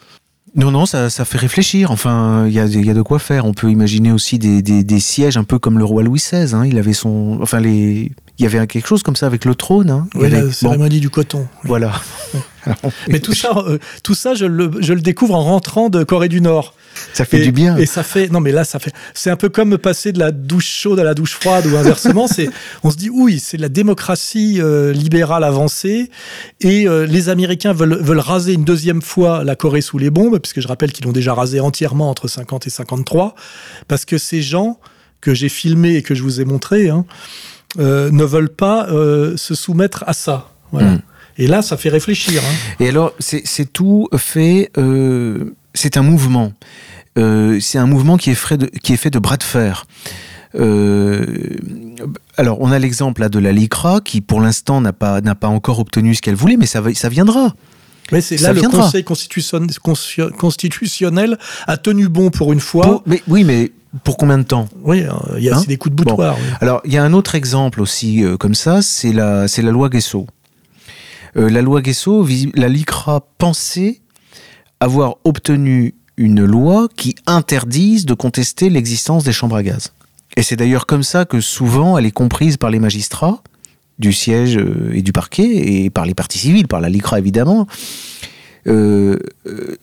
[0.57, 1.91] Non, non, ça, ça fait réfléchir.
[1.91, 3.45] Enfin, il y a, y a, de quoi faire.
[3.45, 6.55] On peut imaginer aussi des, des, des sièges un peu comme le roi Louis XVI.
[6.55, 6.67] Hein.
[6.67, 9.91] Il avait son, enfin les, il y avait quelque chose comme ça avec le trône.
[9.91, 10.09] Hein.
[10.17, 11.47] Oui, la cérémonie du coton.
[11.63, 11.93] Voilà.
[13.09, 16.29] Mais tout ça, euh, tout ça, je le, je le découvre en rentrant de Corée
[16.29, 16.75] du Nord.
[17.13, 17.77] Ça fait du bien.
[17.77, 20.31] Et ça fait, non mais là, ça fait, c'est un peu comme passer de la
[20.31, 22.27] douche chaude à la douche froide ou inversement.
[22.29, 22.49] c'est,
[22.83, 26.11] on se dit, oui, c'est la démocratie euh, libérale avancée
[26.61, 30.39] et euh, les Américains veulent, veulent raser une deuxième fois la Corée sous les bombes,
[30.39, 33.35] puisque je rappelle qu'ils l'ont déjà rasé entièrement entre 50 et 53,
[33.89, 34.79] parce que ces gens
[35.21, 37.07] que j'ai filmés et que je vous ai montrés hein,
[37.79, 40.51] euh, ne veulent pas se soumettre à ça.
[40.73, 40.93] Voilà.
[40.93, 41.01] Hmm.
[41.37, 42.43] Et là, ça fait réfléchir.
[42.45, 42.75] Hein.
[42.81, 44.71] Et alors, c'est tout fait.
[45.75, 46.53] c'est un mouvement.
[47.17, 49.87] Euh, c'est un mouvement qui est, fait de, qui est fait de bras de fer.
[50.57, 51.27] Euh,
[52.37, 56.23] alors, on a l'exemple de la LICRA qui, pour l'instant, n'a pas, encore obtenu ce
[56.23, 57.55] qu'elle voulait, mais ça, ça viendra.
[58.13, 59.03] Mais c'est là le Conseil
[60.37, 63.03] constitutionnel a tenu bon pour une fois.
[63.07, 65.95] mais, oui, mais pour combien de temps Oui, euh, il y a hein des coups
[65.95, 66.37] de boutoir.
[66.61, 69.89] Alors, il y a un autre exemple aussi comme ça, c'est la, c'est la loi
[69.89, 70.27] Guesso.
[71.35, 74.01] la loi Guesso, la LICRA pensait
[74.81, 79.93] avoir obtenu une loi qui interdise de contester l'existence des chambres à gaz.
[80.37, 83.43] Et c'est d'ailleurs comme ça que souvent elle est comprise par les magistrats
[83.99, 87.67] du siège euh, et du parquet et par les partis civils, par la LICRA évidemment.
[88.67, 89.77] Euh, euh,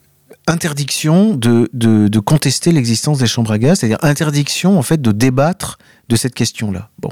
[0.48, 5.78] interdiction de, de, contester l'existence des chambres à gaz, c'est-à-dire interdiction en fait de débattre
[6.10, 6.90] de cette question-là.
[7.00, 7.12] Bon.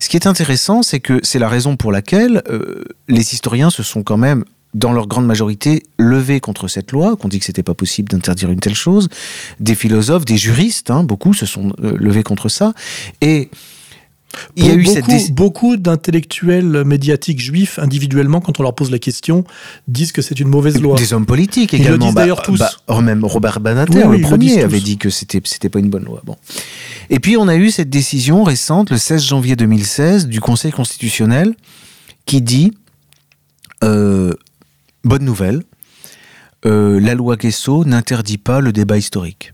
[0.00, 2.42] Ce qui est intéressant, c'est que c'est la raison pour laquelle
[3.08, 7.28] les historiens se sont quand même dans leur grande majorité, levés contre cette loi, qu'on
[7.28, 9.08] dit que c'était pas possible d'interdire une telle chose.
[9.60, 12.74] Des philosophes, des juristes, hein, beaucoup se sont euh, levés contre ça.
[13.20, 13.50] Et
[14.56, 18.90] il y a eu beaucoup, cette beaucoup d'intellectuels médiatiques juifs, individuellement, quand on leur pose
[18.90, 19.44] la question,
[19.88, 20.96] disent que c'est une mauvaise loi.
[20.96, 21.94] Des hommes politiques également.
[21.94, 22.62] Ils le disent d'ailleurs bah, tous.
[22.88, 26.22] Bah, même Robert Banater, le premier, avait dit que c'était c'était pas une bonne loi.
[26.24, 26.36] Bon.
[27.10, 31.54] Et puis on a eu cette décision récente, le 16 janvier 2016, du Conseil constitutionnel,
[32.26, 32.72] qui dit
[33.82, 34.32] euh,
[35.04, 35.62] bonne nouvelle,
[36.66, 39.52] euh, la loi Guesso n'interdit pas le débat historique.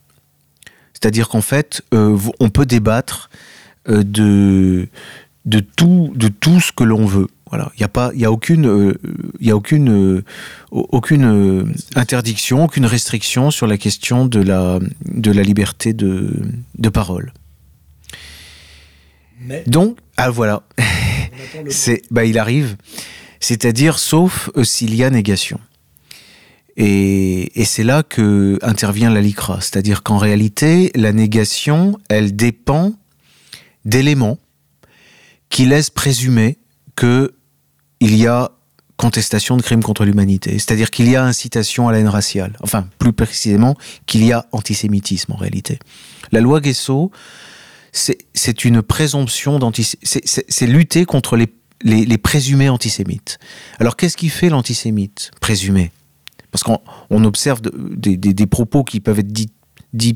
[0.93, 3.31] C'est-à-dire qu'en fait, euh, on peut débattre
[3.87, 4.89] de,
[5.45, 7.29] de, tout, de tout ce que l'on veut.
[7.49, 8.95] Voilà, il n'y a pas, il y a aucune,
[9.41, 10.23] il y a aucune,
[10.71, 16.31] aucune interdiction, aucune restriction sur la question de la, de la liberté de,
[16.79, 17.33] de parole.
[19.67, 20.63] Donc, ah voilà,
[21.69, 22.77] c'est, bah il arrive
[23.41, 25.59] c'est-à-dire sauf euh, s'il y a négation.
[26.77, 32.93] Et, c'est là que intervient la LICRA, c'est-à-dire qu'en réalité, la négation, elle dépend
[33.85, 34.39] d'éléments
[35.49, 36.59] qui laissent présumer
[36.97, 37.35] que
[38.01, 38.53] il y a
[38.97, 42.87] contestation de crimes contre l'humanité, c'est-à-dire qu'il y a incitation à la haine raciale, enfin
[42.99, 43.75] plus précisément
[44.07, 45.79] qu'il y a antisémitisme en réalité.
[46.33, 47.11] La loi Guesso,
[47.93, 51.49] c'est une présomption d'antisémitisme, c'est lutter contre les
[51.83, 53.39] les, présumés antisémites.
[53.79, 55.93] Alors qu'est-ce qui fait l'antisémite présumé?
[56.51, 59.53] Parce qu'on observe des, propos qui peuvent être dits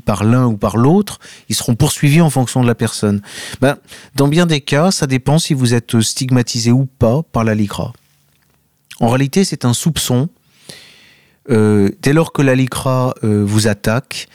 [0.03, 3.21] par l'un ou par l'autre, ils seront poursuivis en fonction de la personne.
[3.61, 3.77] Ben,
[4.15, 7.93] dans bien des cas, ça dépend si vous êtes stigmatisé ou pas par la LICRA.
[8.99, 10.29] En réalité, c'est un soupçon.
[11.49, 14.27] Euh, dès lors que la LICRA euh, vous attaque,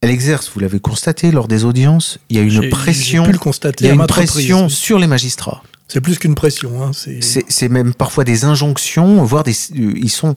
[0.00, 3.86] elle exerce, vous l'avez constaté lors des audiences, il y a une pression, le constater
[3.86, 5.62] il y a une pression sur les magistrats.
[5.86, 6.82] C'est plus qu'une pression.
[6.82, 9.54] Hein, c'est même parfois des injonctions, voire des.
[9.74, 10.34] Ils sont.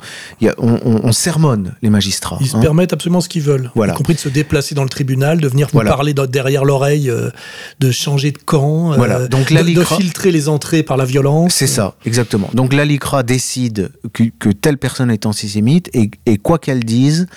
[0.57, 2.37] on, sermonne les magistrats.
[2.41, 2.59] Ils se hein.
[2.59, 3.71] permettent absolument ce qu'ils veulent.
[3.73, 3.93] Voilà.
[3.93, 7.31] Y compris de se déplacer dans le tribunal, de venir vous parler derrière l'oreille, euh,
[7.79, 9.27] de changer de camp, euh, voilà.
[9.27, 11.53] Donc, de, filtrer les entrées par la violence.
[11.53, 12.49] C'est ça, exactement.
[12.53, 17.27] Donc l'ALICRA décide que, telle personne est antisémite et, et quoi qu'elle dise,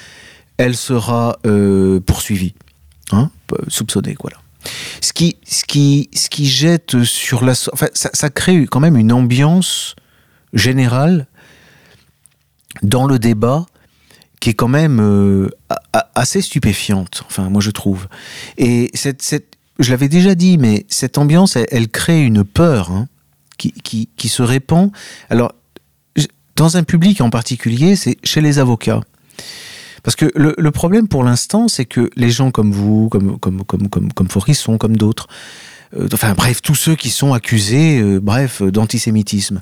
[0.57, 2.55] elle sera euh, poursuivie,
[3.13, 3.31] hein,
[3.69, 4.39] soupçonnée, voilà.
[5.01, 9.13] Ce qui, ce qui, ce qui jette sur la, enfin, ça, crée quand même une
[9.13, 9.97] ambiance
[10.53, 11.27] générale
[12.83, 13.67] dans le débat
[14.41, 15.49] qui est quand même euh,
[16.15, 18.09] assez stupéfiante, enfin moi je trouve.
[18.57, 23.09] Et cette, cette je l'avais déjà dit, mais cette ambiance, elle, crée une peur hein,
[23.57, 24.93] qui, qui, qui, se répand.
[25.31, 25.53] Alors,
[26.55, 29.01] dans un public en particulier, c'est chez les avocats.
[30.03, 33.89] Parce que le, problème pour l'instant, c'est que les gens comme vous, comme, comme, comme,
[33.89, 35.29] comme, comme Forisson, comme d'autres,
[35.97, 39.61] euh, enfin bref, tous ceux qui sont accusés, euh, bref, d'antisémitisme,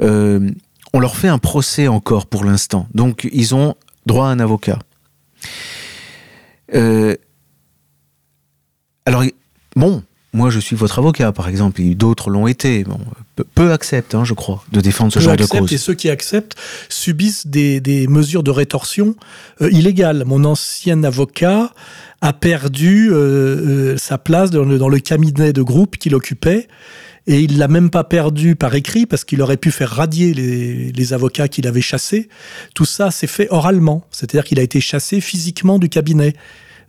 [0.00, 0.50] euh,
[0.92, 2.88] on leur fait un procès encore pour l'instant.
[2.94, 4.78] Donc, ils ont droit à un avocat.
[9.06, 9.24] Alors,
[9.76, 10.02] bon,
[10.32, 12.84] moi je suis votre avocat, par exemple, et d'autres l'ont été.
[12.84, 12.98] Bon,
[13.54, 15.72] peu, acceptent, hein, je crois, de défendre ce genre de cause.
[15.72, 16.56] Et ceux qui acceptent
[16.88, 19.16] subissent des, des mesures de rétorsion
[19.60, 20.24] euh, illégales.
[20.26, 21.72] Mon ancien avocat
[22.20, 26.68] a perdu euh, sa place dans le, dans le cabinet de groupe qu'il occupait
[27.26, 31.12] et il l'a même pas perdu par écrit parce qu'il aurait pu faire radier les,
[31.12, 32.28] avocats qu'il avait chassés.
[32.74, 36.34] Tout ça s'est fait oralement, c'est-à-dire qu'il a été chassé physiquement du cabinet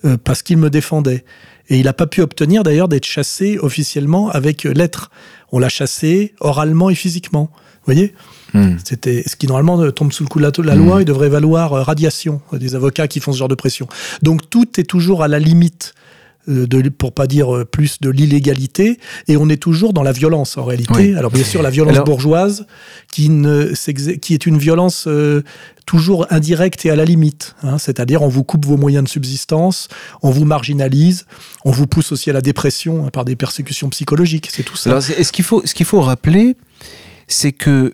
[0.05, 1.25] euh, parce qu'il me défendait.
[1.71, 5.09] Et il n'a pas pu obtenir d'ailleurs d'être chassé officiellement avec lettre.
[5.53, 7.49] On l'a chassé oralement et physiquement.
[7.53, 8.13] Vous voyez?
[8.53, 8.75] Hmm.
[8.83, 11.05] C'était ce qui normalement tombe sous le coup de la, loi et hmm.
[11.05, 13.87] devrait valoir euh, radiation des avocats qui font ce genre de pression.
[14.21, 16.00] Donc tout est toujours à la limite euh,
[16.47, 20.57] de, pour pas dire euh, plus de l'illégalité, et on est toujours dans la violence
[20.57, 21.15] en réalité.
[21.15, 22.65] Alors bien sûr la violence bourgeoise,
[23.11, 23.71] qui, ne,
[24.15, 25.43] qui est une violence euh,
[25.85, 27.55] toujours indirecte et à la limite.
[27.63, 29.87] Hein, C'est-à-dire on vous coupe vos moyens de subsistance,
[30.21, 31.25] on vous marginalise,
[31.65, 34.49] on vous pousse aussi à la dépression hein, par des persécutions psychologiques.
[34.51, 34.89] C'est tout ça.
[34.89, 36.55] Alors ce qu'il faut, ce qu'il faut rappeler,
[37.27, 37.93] c'est que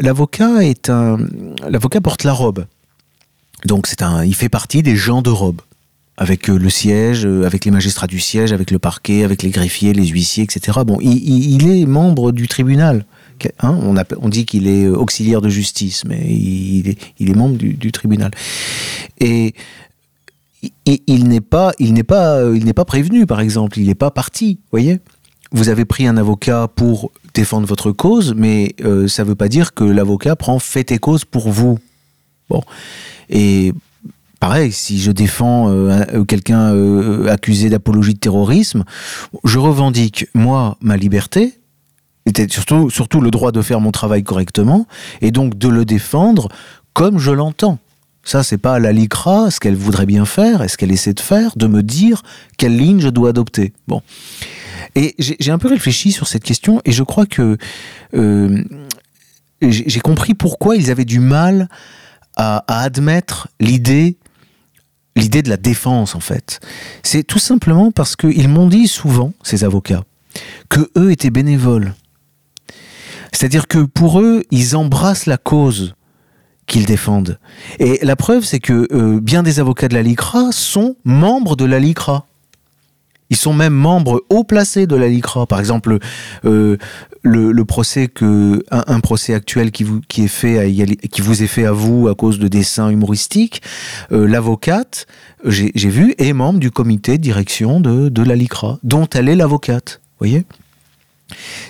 [0.00, 1.18] l'avocat est un,
[1.68, 2.64] l'avocat porte la robe.
[3.64, 5.60] Donc c'est un, il fait partie des gens de robe
[6.16, 9.50] avec euh, le siège, euh, avec les magistrats du siège, avec le parquet, avec les
[9.50, 10.80] greffiers, les huissiers, etc.
[10.86, 13.06] Bon, il, est membre du tribunal.
[13.60, 13.76] Hein
[14.20, 18.30] on, dit qu'il est euh, auxiliaire de justice, mais il est, membre du, tribunal.
[19.18, 19.54] Et,
[20.86, 21.72] il n'est pas,
[22.06, 22.44] pas,
[22.76, 23.80] pas prévenu, par exemple.
[23.80, 24.60] Il n'est pas parti.
[24.70, 25.00] Voyez.
[25.50, 28.76] Vous avez pris un avocat pour défendre votre cause, mais
[29.08, 31.80] ça ne veut pas dire que l'avocat prend fait et cause pour vous.
[32.48, 32.62] Bon.
[33.28, 33.72] Et
[34.42, 38.82] pareil, si je défends euh, euh, quelqu'un euh, accusé d'apologie de terrorisme,
[39.44, 41.60] je revendique, moi, ma liberté,
[42.26, 44.88] et surtout, le droit de faire mon travail correctement,
[45.20, 46.48] et donc de le défendre
[46.92, 47.78] comme je l'entends.
[48.24, 51.20] Ça, c'est pas la LICRA, ce qu'elle voudrait bien faire, et ce qu'elle essaie de
[51.20, 52.24] faire, de me dire
[52.58, 53.72] quelle ligne je dois adopter.
[53.86, 54.02] Bon.
[54.96, 57.58] Et j'ai un peu réfléchi sur cette question, et je crois que
[59.60, 61.68] j'ai compris pourquoi ils avaient du mal
[62.36, 64.16] à admettre l'idée
[65.16, 66.60] l'idée de la défense en fait.
[67.02, 70.04] C'est tout simplement parce qu'ils m'ont dit souvent, ces avocats,
[70.68, 71.94] que eux étaient bénévoles.
[73.32, 75.94] C'est-à-dire que pour eux, ils embrassent la cause
[76.66, 77.38] qu'ils défendent.
[77.78, 81.64] Et la preuve, c'est que euh, bien des avocats de la LICRA sont membres de
[81.64, 82.26] la LICRA.
[83.30, 85.46] Ils sont même membres haut placés de la LICRA.
[85.46, 85.98] Par exemple,
[86.44, 86.76] euh,
[87.22, 91.46] le, procès que un, procès actuel qui vous qui est fait à, qui vous est
[91.46, 93.62] fait à vous à cause de dessins humoristiques,
[94.10, 95.06] euh, l'avocate,
[95.44, 99.36] j'ai vu, est membre du comité de direction de, de la LICRA, dont elle est
[99.36, 100.00] l'avocate.
[100.18, 100.44] Voyez.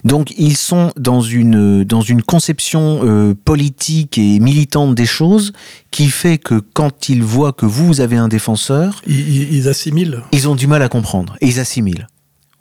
[0.05, 5.53] Donc ils sont dans une, dans une conception euh, politique et militante des choses
[5.91, 9.03] qui fait que quand ils voient que vous, avez un défenseur...
[9.07, 10.23] Ils, assimilent.
[10.33, 11.37] Ils ont du mal à comprendre.
[11.41, 12.07] Et ils assimilent.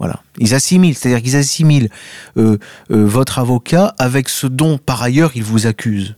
[0.01, 0.19] Voilà.
[0.39, 1.89] Ils assimilent, c'est-à-dire qu'ils assimilent
[2.35, 2.57] euh,
[2.89, 6.15] euh, votre avocat avec ce dont par ailleurs ils vous accusent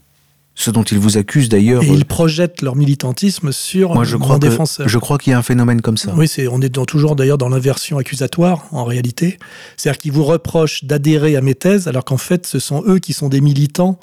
[0.56, 1.82] ce dont ils vous accusent d'ailleurs.
[1.82, 4.88] Et ils projettent leur militantisme sur Moi, je crois défenseur.
[4.88, 6.14] Je crois qu'il y a un phénomène comme ça.
[6.14, 9.38] Oui, c'est, on est toujours d'ailleurs dans l'inversion accusatoire en réalité.
[9.76, 13.12] C'est-à-dire qu'ils vous reprochent d'adhérer à mes thèses alors qu'en fait ce sont eux qui
[13.12, 13.98] sont des militants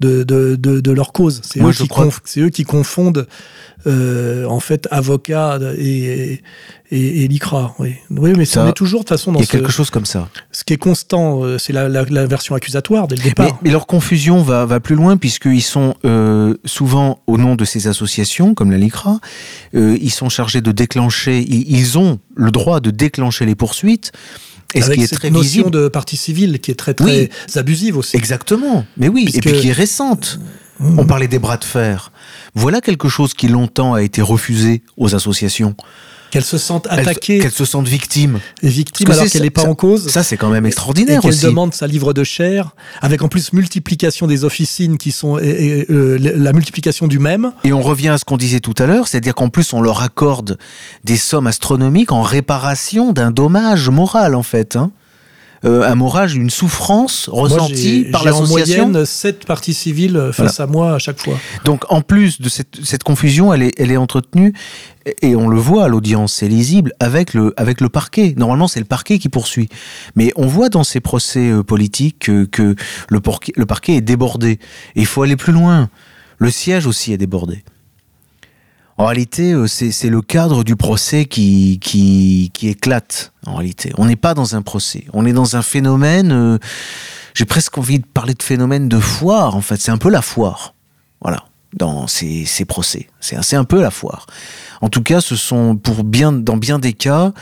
[0.00, 1.40] de, de, de, leur cause.
[1.44, 3.26] C'est eux, eux, qui confondent
[3.86, 6.40] euh, en fait avocat et,
[6.90, 7.74] et, et l'ICRA.
[7.78, 7.94] Oui.
[8.10, 9.90] oui, mais ça, on est toujours de toute façon dans Il y a quelque chose
[9.90, 10.28] comme ça.
[10.52, 13.58] Ce qui est constant, euh, c'est la, la, version accusatoire dès le départ.
[13.62, 17.86] Mais, leur confusion va, va plus loin puisqu'ils sont euh, souvent au nom de ces
[17.86, 19.20] associations comme la LICRA,
[19.74, 24.12] euh, ils sont chargés de déclencher, ils ont le droit de déclencher les poursuites
[24.74, 27.30] et Avec ce qui est cette très notion de partie civile qui est très très
[27.56, 28.16] abusive aussi.
[28.16, 28.84] Exactement.
[28.96, 30.38] Mais oui, et puis qui est récente.
[30.78, 30.98] Mmh.
[30.98, 32.10] On parlait des bras de fer.
[32.54, 35.74] Voilà quelque chose qui longtemps a été refusé aux associations.
[36.30, 37.40] Qu'elles se sentent attaquées.
[37.40, 38.40] Qu'elles se sentent victimes.
[38.62, 40.08] Et victimes alors qu'elle n'est pas en cause.
[40.08, 43.52] Ça, c'est quand même extraordinaire et qu'elle demande sa livre de chair, avec en plus
[43.52, 47.52] multiplication des officines qui sont et, euh, la multiplication du même.
[47.64, 50.02] Et on revient à ce qu'on disait tout à l'heure, c'est-à-dire qu'en plus on leur
[50.02, 50.58] accorde
[51.04, 54.76] des sommes astronomiques en réparation d'un dommage moral en fait.
[54.76, 54.90] Hein.
[55.64, 58.88] Euh, un morage, une souffrance ressentie Moi, par j'ai en l'association.
[58.88, 61.34] moyenne sept parties civiles face à moi à chaque fois.
[61.64, 64.54] Donc en plus de cette, cette confusion, elle est, elle est entretenue,
[65.22, 68.34] et- on le voit à l'audience, c'est lisible, avec le, avec le parquet.
[68.36, 69.68] Normalement, c'est le parquet qui poursuit.
[70.16, 72.74] Mais on voit dans ces procès euh, politiques que, que
[73.08, 74.52] le, parquet, le parquet est débordé.
[74.96, 75.88] Et il faut aller plus loin.
[76.38, 77.64] Le siège aussi est débordé.
[79.00, 83.94] En réalité, euh, c'est le cadre du procès qui, qui, éclate, en réalité.
[83.96, 86.58] On n'est pas dans un procès, on est dans un phénomène, euh,
[87.32, 89.78] j'ai presque envie de parler de phénomène de foire, en fait.
[89.78, 90.74] C'est un peu la foire.
[91.22, 93.08] Voilà, dans ces, ces procès.
[93.20, 94.26] C'est un peu la foire.
[94.82, 97.32] En tout cas, ce sont, pour bien, dans bien des cas,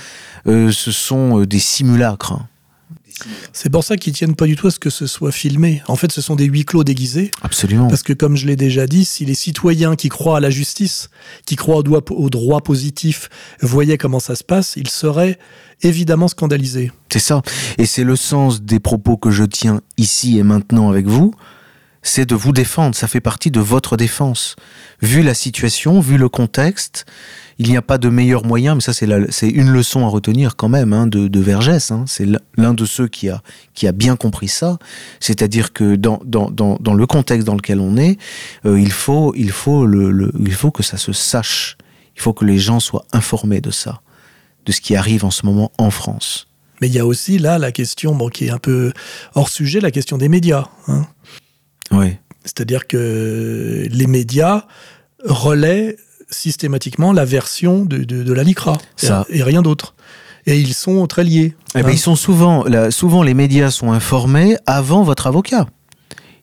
[0.47, 2.35] euh, ce sont des simulacres.
[2.35, 2.47] hein.
[3.53, 5.83] C'est pour ça qu'ils tiennent pas du tout à ce que ce soit filmé.
[5.89, 7.31] En fait, ce sont des huis clos déguisés.
[7.43, 7.89] Absolument.
[7.89, 11.11] Parce que, comme je l'ai déjà dit, si les citoyens qui croient à la justice,
[11.47, 13.29] qui croient au droit, au droit positif,
[13.61, 15.39] voyaient comment ça se passe, ils seraient
[15.83, 16.93] évidemment scandalisés.
[17.13, 17.43] C'est ça.
[17.79, 21.35] Et c'est le sens des propos que je tiens ici et maintenant avec vous.
[22.03, 22.95] C'est de vous défendre.
[22.95, 24.57] Ça fait partie de votre défense.
[25.03, 27.07] Vu la situation, vu le contexte,
[27.59, 30.69] il n'y a pas de meilleur moyen, mais ça c'est une leçon à retenir quand
[30.69, 31.91] même hein, de, de Vergès.
[31.91, 32.05] hein.
[32.07, 33.43] C'est l'un de ceux qui a,
[33.75, 34.79] qui a bien compris ça.
[35.19, 38.17] C'est-à-dire que dans, dans, dans, dans le contexte dans lequel on est,
[38.65, 41.77] euh, il, faut, il, faut le, le- il faut que ça se sache.
[42.17, 44.01] Il faut que les gens soient informés de ça,
[44.67, 46.47] de ce qui arrive en ce moment en France.
[46.81, 48.93] Mais il y a aussi là la question bon, qui est un peu
[49.35, 50.69] hors sujet, la question des médias.
[50.87, 51.07] hein.
[51.91, 52.17] Oui.
[52.45, 54.65] C'est-à-dire que les médias
[55.25, 55.97] relaient
[56.31, 59.27] systématiquement la version de, de, de la LICRA Ça.
[59.31, 59.95] et, rien d'autre.
[60.47, 61.55] Et ils sont très liés.
[61.75, 61.93] Eh ben, hein.
[61.93, 65.67] ils sont souvent, là, souvent les médias sont informés avant votre avocat.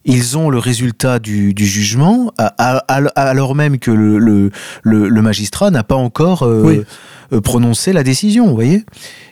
[0.07, 4.51] Ils ont le résultat du, du jugement, à- à- à- alors même que le, le,
[4.83, 6.81] le- le magistrat n'a pas encore euh, Oui.
[7.33, 8.47] euh, prononcé la décision.
[8.47, 8.85] Vous voyez,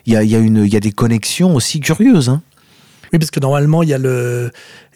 [0.07, 2.29] il y a, il y, a y a des connexions aussi curieuses.
[2.29, 2.41] hein.
[3.13, 4.49] Oui, parce que normalement, il y a le,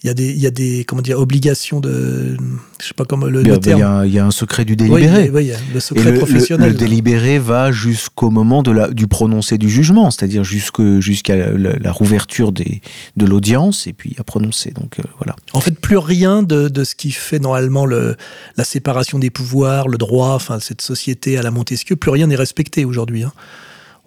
[0.04, 2.36] il y a des, il y a des, comment dire, obligations de,
[2.82, 3.80] je sais pas comment le, Il y, le a, il terme.
[3.80, 5.30] y a- il y a un secret du délibéré.
[5.32, 6.72] oui, il y a le Et secret le, le- professionnel.
[6.72, 11.76] le délibéré va jusqu'au moment de la, du prononcé du jugement, c'est-à-dire jusqu'à la, la-
[11.78, 12.82] la rouverture des,
[13.18, 14.72] de l'audience et puis à prononcer.
[14.72, 15.36] Donc euh, voilà.
[15.54, 18.16] En fait, plus rien de, de ce qui fait normalement le,
[18.58, 22.36] la séparation des pouvoirs, le droit, enfin cette société à la Montesquieu, plus rien n'est
[22.36, 23.24] respecté aujourd'hui.
[23.24, 23.34] hein.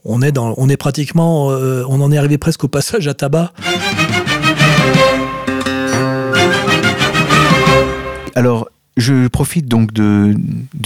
[0.05, 3.53] On est pratiquement, euh, on en est arrivé presque au passage à tabac.
[8.34, 10.34] Alors, je profite donc de,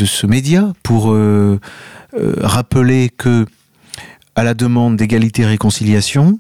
[0.04, 1.60] ce média pour euh,
[2.18, 3.46] euh, rappeler que,
[4.34, 6.38] à la demande d'égalité et réconciliation,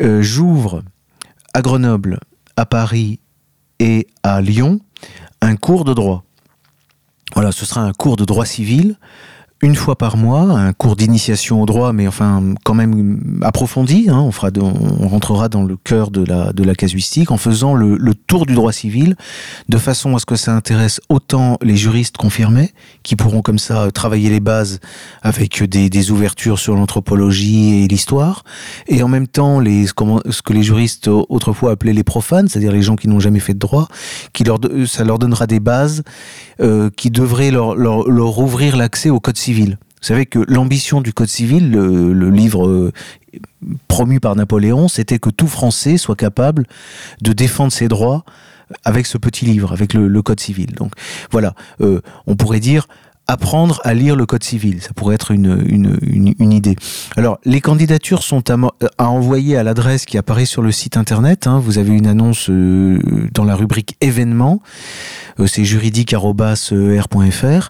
[0.00, 0.82] euh, j'ouvre
[1.54, 2.20] à Grenoble,
[2.56, 3.20] à Paris
[3.78, 4.80] et à Lyon
[5.40, 6.24] un cours de droit.
[7.34, 8.96] Voilà, ce sera un cours de droit civil
[9.60, 14.06] une fois par mois, un cours d'initiation au droit, mais enfin quand même approfondi.
[14.08, 14.18] hein.
[14.20, 18.54] on, fera on rentrera dans le cœur de la, casuistique en faisant le, tour du
[18.54, 19.16] droit civil,
[19.68, 23.90] de façon à ce que ça intéresse autant les juristes confirmés, qui pourront comme ça
[23.90, 24.78] travailler les bases
[25.22, 28.44] avec des, ouvertures sur l'anthropologie et l'histoire,
[28.86, 32.94] et en même temps ce que les juristes autrefois appelaient les profanes, c'est-à-dire les gens
[32.94, 33.88] qui n'ont jamais fait de droit,
[34.32, 36.04] qui leur, ça leur donnera des bases
[36.60, 39.47] euh, qui devraient leur, leur ouvrir l'accès au code civil.
[39.52, 42.92] Vous savez que l'ambition du code civil, le, livre euh,
[43.88, 46.66] promu par Napoléon, c'était que tout Français soit capable
[47.20, 48.24] de défendre ses droits
[48.84, 50.74] avec ce petit livre, avec le, code civil.
[50.74, 50.92] Donc
[51.30, 52.86] voilà, euh, on pourrait dire
[53.28, 54.80] apprendre à lire le code civil.
[54.82, 56.76] Ça pourrait être une, une, idée.
[57.16, 61.46] Alors, les candidatures sont à envoyer à l'adresse qui apparaît sur le site internet.
[61.46, 61.58] hein.
[61.58, 64.62] Vous avez une annonce euh, dans la rubrique événements.
[65.40, 67.68] Euh, c'est juridique.r.fr.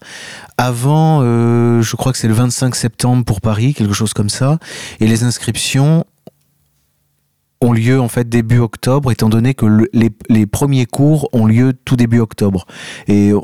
[0.57, 4.59] Avant, euh, je crois que c'est le 25 septembre pour Paris, quelque chose comme ça.
[5.01, 6.05] Et les inscriptions
[7.61, 11.47] ont lieu en fait début octobre, étant donné que le- les, les premiers cours ont
[11.47, 12.67] lieu tout début octobre.
[13.09, 13.41] Et euh,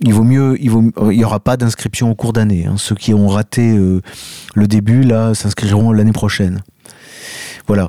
[0.00, 2.66] il vaut mieux, il vaut, il y aura pas d'inscription au cours d'année.
[2.66, 2.76] hein.
[2.78, 3.76] Ceux qui ont raté
[4.54, 6.62] le début là s'inscriront l'année prochaine.
[7.66, 7.88] Voilà.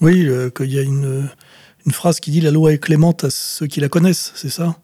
[0.00, 1.28] Oui, euh, qu'il y a une,
[1.84, 4.76] une phrase qui dit la loi est clémente à ceux qui la connaissent, c'est ça?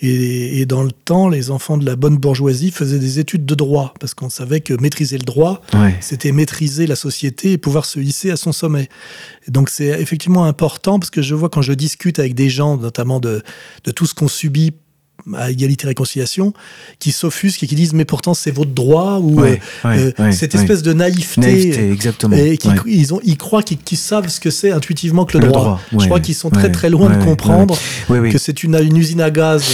[0.00, 3.54] Et, et dans le temps, les enfants de la bonne bourgeoisie faisaient des études de
[3.54, 5.96] droit, parce qu'on savait que maîtriser le droit, Ouais.
[6.00, 8.88] c'était maîtriser la société et pouvoir se hisser à son sommet.
[9.46, 12.76] Et donc c'est effectivement important, parce que je vois quand je discute avec des gens,
[12.76, 13.42] notamment de,
[13.84, 14.72] de tout ce qu'on subit
[15.36, 16.52] à égalité réconciliation
[17.00, 20.24] qui s'offusquent et qui disent mais pourtant c'est votre droit ou Ouais, euh, ouais, euh,
[20.24, 22.36] ouais, cette espèce de naïveté, Naïveté, exactement.
[22.36, 25.50] et qui, ils ont ils croient qu'ils savent ce que c'est intuitivement que le, Le
[25.52, 25.62] droit.
[25.62, 27.76] droit, Je crois qu'ils sont très très loin de comprendre
[28.08, 29.64] que c'est une, une usine à gaz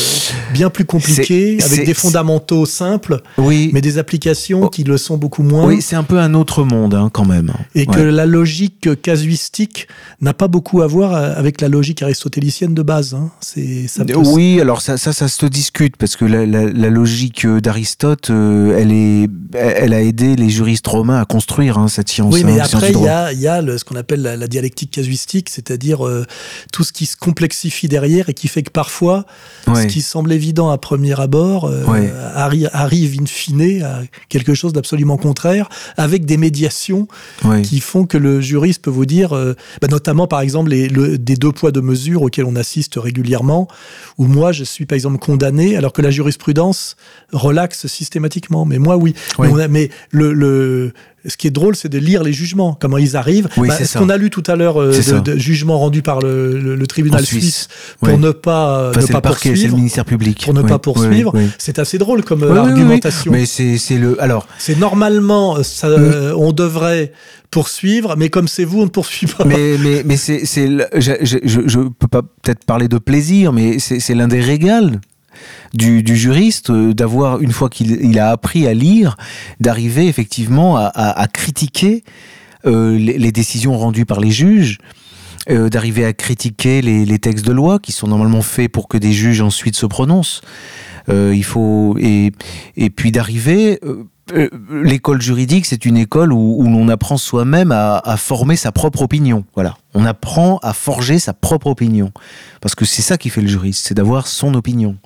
[0.53, 4.69] bien plus compliquée avec des fondamentaux simples Oui, mais des applications Oh.
[4.69, 7.53] qui le sont beaucoup moins oui c'est un peu un autre monde hein, quand même.
[7.75, 9.89] et que la logique casuistique
[10.21, 13.15] n'a pas beaucoup à voir avec la logique aristotélicienne de base.
[13.15, 13.31] hein.
[13.41, 13.87] C'est
[14.17, 18.31] Oui, alors ça, ça, ça se discute parce que la, la- la logique euh, d'Aristote,
[18.31, 19.29] euh, elle est,
[19.59, 22.35] elle a aidé les juristes romains à construire hein, cette science.
[22.35, 24.23] Oui, hein, mais science après, il y a, il y a le- ce qu'on appelle
[24.23, 26.25] la, la dialectique casuistique, c'est-à-dire euh,
[26.73, 29.25] tout ce qui se complexifie derrière et qui fait que parfois,
[29.67, 29.83] Ouais.
[29.83, 32.13] ce qui semble évident à premier abord euh, Ouais.
[32.37, 37.09] arri- arrive in fine à quelque chose d'absolument contraire, avec des médiations
[37.45, 37.63] Ouais.
[37.63, 39.31] qui font que le juriste peut vous dire,
[39.81, 43.69] bah, notamment par exemple les, le- des deux poids deux mesures auxquels on assiste régulièrement,
[44.19, 46.97] où moi je suis par exemple condamné alors que la jurisprudence
[47.33, 48.65] relaxe systématiquement.
[48.65, 49.15] Mais moi oui.
[49.39, 49.49] Oui.
[49.49, 50.93] Mais, on a- mais le, le-
[51.27, 53.49] ce qui est drôle, c'est de lire les jugements, comment ils arrivent.
[53.57, 56.03] Oui, Bah, c'est ce qu'on a lu tout à l'heure euh, de, de jugements rendus
[56.03, 57.69] par le, le- le tribunal suisse, Suisse.
[58.01, 59.77] pour ne pas, Enfin, ne pas parquet, c'est le poursuivre.
[59.77, 60.43] ministère public.
[60.45, 63.33] Pour ne Oui, pas poursuivre, c'est assez drôle comme euh, argumentation.
[63.33, 64.21] Mais c'est le.
[64.23, 67.13] Alors, C'est normalement, euh, ça, euh, on devrait
[67.51, 69.45] poursuivre, mais comme c'est vous, on ne poursuit pas.
[69.47, 73.99] mais mais mais c'est je, je, je, peux pas peut-être parler de plaisir, mais c'est
[74.01, 75.01] c'est l'un des régals.
[75.73, 79.17] Du, juriste euh, d'avoir une fois qu'il il a appris à lire
[79.61, 82.05] d'arriver effectivement à, critiquer
[82.67, 84.79] euh, les, décisions rendues par les juges
[85.51, 89.13] euh, d'arriver à critiquer les, textes de loi qui sont normalement faits pour que des
[89.13, 90.43] juges ensuite se prononcent
[91.09, 92.33] il faut et
[92.77, 93.79] et puis d'arriver
[94.71, 99.03] l'école juridique, c'est une école où, où l'on apprend soi-même à, à former sa propre
[99.03, 99.45] opinion.
[99.55, 102.13] Voilà, on apprend à forger sa propre opinion,
[102.61, 104.97] parce que c'est ça qui fait le juriste, c'est d'avoir son opinion.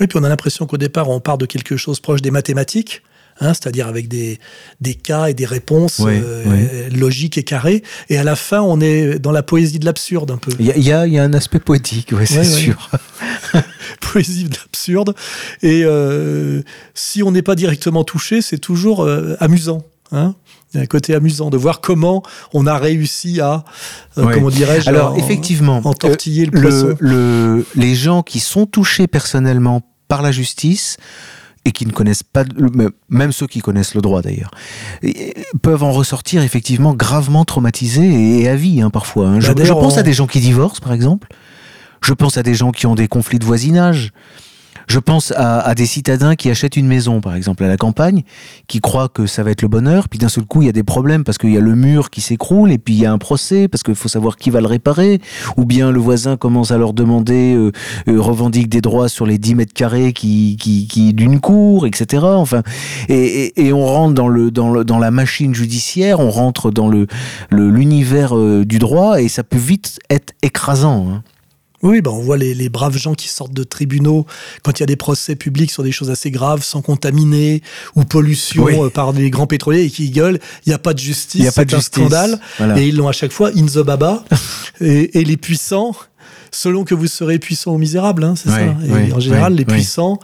[0.00, 3.02] Oui, puis on a l'impression qu'au départ, on part de quelque chose proche des mathématiques.
[3.40, 4.38] hein, c'est-à-dire avec des,
[4.80, 7.82] des cas et des réponses euh, logiques et carrées.
[8.08, 10.52] Et à la fin, on est dans la poésie de l'absurde un peu.
[10.60, 12.60] Il y y y a un aspect poétique, ouais, c'est Ouais, ouais.
[12.60, 12.90] sûr.
[14.00, 15.14] poésie de l'absurde.
[15.62, 16.62] Et euh,
[16.94, 19.82] si on n'est pas directement touché, c'est toujours euh, amusant.
[20.12, 20.34] Hein
[20.74, 22.22] il y a un côté amusant de voir comment
[22.52, 23.64] on a réussi à,
[24.18, 24.34] euh, Ouais.
[24.34, 26.96] comment dirais-je, Alors en- effectivement, entortiller le euh, poisson.
[27.00, 30.96] le- les gens qui sont touchés personnellement par la justice
[31.64, 32.44] et qui ne connaissent pas,
[33.08, 34.50] même ceux qui connaissent le droit d'ailleurs,
[35.62, 39.28] peuvent en ressortir effectivement gravement traumatisés et à vie hein, parfois.
[39.28, 39.40] hein.
[39.40, 41.28] Je, Bah, je pense on- à des gens qui divorcent par exemple.
[42.02, 44.12] Je pense à des gens qui ont des conflits de voisinage.
[44.86, 48.22] Je pense à, à des citadins qui achètent une maison, par exemple, à la campagne,
[48.68, 50.72] qui croient que ça va être le bonheur, puis d'un seul coup, il y a
[50.72, 53.12] des problèmes parce qu'il y a le mur qui s'écroule, et puis il y a
[53.12, 55.20] un procès, parce qu'il faut savoir qui va le réparer,
[55.56, 57.72] ou bien le voisin commence à leur demander, euh,
[58.08, 62.22] euh, revendique des droits sur les 10 mètres carrés qui, qui, qui d'une cour, etc.
[62.24, 62.62] Enfin,
[63.08, 63.14] et,
[63.58, 66.88] et, et on rentre dans, le, dans, le, dans la machine judiciaire, on rentre dans
[66.88, 67.06] le
[67.50, 71.06] le- l'univers euh, du droit, et ça peut vite être écrasant.
[71.10, 71.22] hein.
[71.84, 74.26] Oui, ben on voit les, les braves gens qui sortent de tribunaux
[74.64, 77.62] quand il y a des procès publics sur des choses assez graves, sans contaminer
[77.94, 78.74] ou pollution Oui.
[78.78, 80.40] euh, par des grands pétroliers et qui gueulent.
[80.66, 82.00] Il n'y a pas de justice, Il y a pas c'est de un justice.
[82.00, 82.40] scandale.
[82.58, 82.80] Voilà.
[82.80, 84.24] Et ils l'ont à chaque fois in the baba.
[84.80, 85.94] et, et les puissants,
[86.54, 88.60] selon que vous serez puissant ou misérable, hein, c'est ça.
[88.62, 90.18] Et en général, les puissants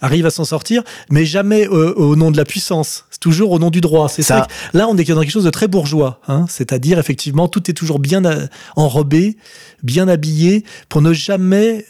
[0.00, 3.04] arrivent à s'en sortir, mais jamais euh, au nom de la puissance.
[3.10, 4.08] C'est toujours au nom du droit.
[4.08, 4.46] C'est ça.
[4.72, 6.20] Là, on est dans quelque chose de très bourgeois.
[6.28, 9.36] Hein, C'est-à-dire, effectivement, tout est toujours bien euh, enrobé,
[9.82, 11.86] bien habillé, pour ne jamais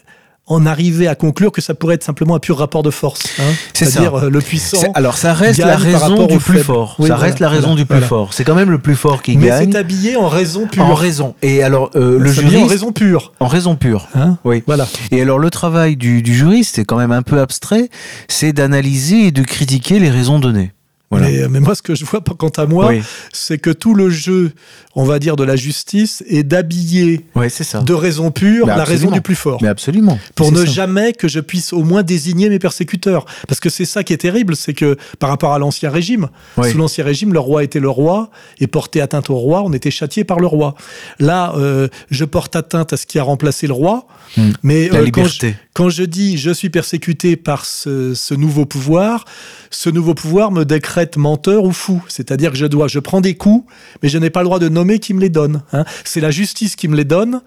[0.46, 3.22] en arriver à conclure que ça pourrait être simplement un pur rapport de force.
[3.38, 3.42] Hein
[3.72, 4.76] C'est C'est-à-dire euh, le puissant.
[4.94, 6.96] Alors ça reste la raison du plus fort.
[6.98, 8.06] Oui, ça voilà, reste la raison voilà, du plus voilà.
[8.06, 8.34] fort.
[8.34, 10.84] C'est quand même le plus fort qui Mais gagne c'est habillé en raison pure.
[10.84, 11.34] en raison.
[11.42, 13.32] Et alors euh, le C'est habillé juriste en raison pure.
[13.40, 14.06] en raison pure.
[14.14, 14.62] Hein Oui.
[14.66, 14.86] voilà.
[15.10, 17.88] Et alors le travail du, du juriste, c'est quand même un peu abstrait,
[18.28, 20.72] c'est d'analyser et de critiquer les raisons données.
[21.10, 21.28] Voilà.
[21.30, 23.02] Mais, mais moi, ce que je vois, quant à moi, Oui.
[23.32, 24.52] c'est que tout le jeu,
[24.96, 29.10] on va dire, de la justice est d'habiller Ouais, de raison pure Mais la raison
[29.10, 29.58] du plus fort.
[29.62, 30.18] Mais absolument.
[30.34, 30.72] pour ne ça.
[30.72, 33.26] jamais que je puisse au moins désigner mes persécuteurs.
[33.46, 36.70] Parce que c'est ça qui est terrible, c'est que par rapport à l'ancien régime, Oui.
[36.72, 39.90] sous l'ancien régime, le roi était le roi, et porter atteinte au roi, on était
[39.92, 40.74] châtié par le roi.
[41.20, 44.50] Là, euh, je porte atteinte à ce qui a remplacé le roi, Hmm.
[44.64, 45.54] mais euh, quand, je, liberté.
[45.74, 49.26] quand je dis je suis persécuté par ce, ce nouveau pouvoir,
[49.70, 52.02] ce nouveau pouvoir me décrète menteur ou fou.
[52.08, 53.64] C'est-à-dire que je dois, je prends des coups,
[54.02, 55.62] mais je n'ai pas le droit de nommer qui me les donne.
[55.72, 55.84] hein.
[56.04, 57.42] C'est la justice qui me les donne,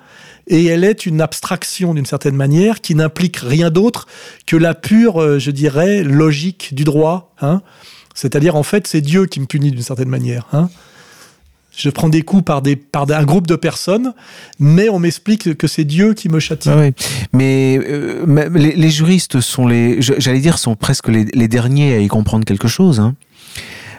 [0.47, 4.07] et elle est une abstraction d'une certaine manière qui n'implique rien d'autre
[4.45, 7.33] que la pure, euh, je dirais, logique du droit.
[7.41, 7.61] hein.
[8.13, 10.47] C'est-à-dire, en fait, c'est Dieu qui me punit d'une certaine manière.
[10.53, 10.69] hein.
[11.77, 14.13] Je prends des coups par, des, par un groupe de personnes,
[14.59, 16.69] mais on m'explique que c'est Dieu qui me châtie.
[17.33, 22.45] Mais euh, les, juristes sont les, j'allais dire, sont presque les, derniers à y comprendre
[22.45, 23.03] quelque chose.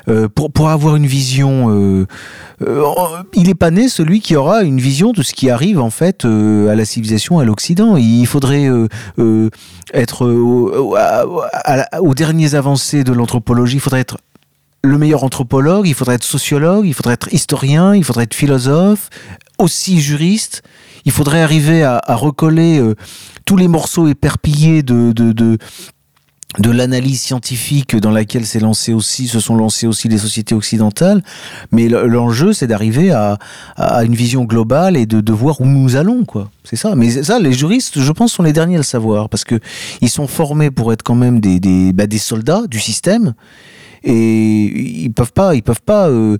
[0.08, 2.06] Euh, pour, pour avoir une vision, euh,
[2.62, 2.84] euh,
[3.34, 6.24] il n'est pas né celui qui aura une vision de ce qui arrive en fait
[6.24, 7.96] à la civilisation, à l'Occident.
[7.96, 8.68] Il faudrait
[9.92, 10.26] être
[12.00, 13.76] aux dernières avancées de l'anthropologie.
[13.76, 14.18] Il faudrait être
[14.84, 19.10] le meilleur anthropologue, il faudrait être sociologue, il faudrait être historien, il faudrait être philosophe,
[19.58, 20.62] aussi juriste.
[21.04, 22.82] Il faudrait arriver à, recoller
[23.44, 25.58] tous les morceaux éperpillés de,
[26.56, 31.22] de l'analyse scientifique dans laquelle s'est lancé aussi, se sont lancées aussi les sociétés occidentales.
[31.72, 33.38] Mais l'enjeu, c'est d'arriver à,
[33.76, 36.50] à, une vision globale et de, de voir où nous allons, quoi.
[36.64, 36.94] C'est ça.
[36.96, 39.60] Mais ça, les juristes, je pense, sont les derniers à le savoir parce que
[40.00, 43.34] ils sont formés pour être quand même des, des, bah, des soldats du système
[44.04, 46.36] et ils peuvent pas, ils peuvent pas, euh,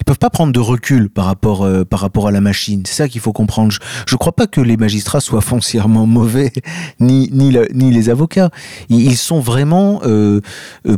[0.00, 2.82] ils peuvent pas prendre de recul par rapport, euh, par rapport à la machine.
[2.86, 3.72] C'est ça qu'il faut comprendre.
[3.72, 6.52] Je, je crois pas que les magistrats soient foncièrement mauvais,
[7.00, 8.50] ni ni, le, ni les avocats.
[8.88, 10.40] Ils, ils sont vraiment euh,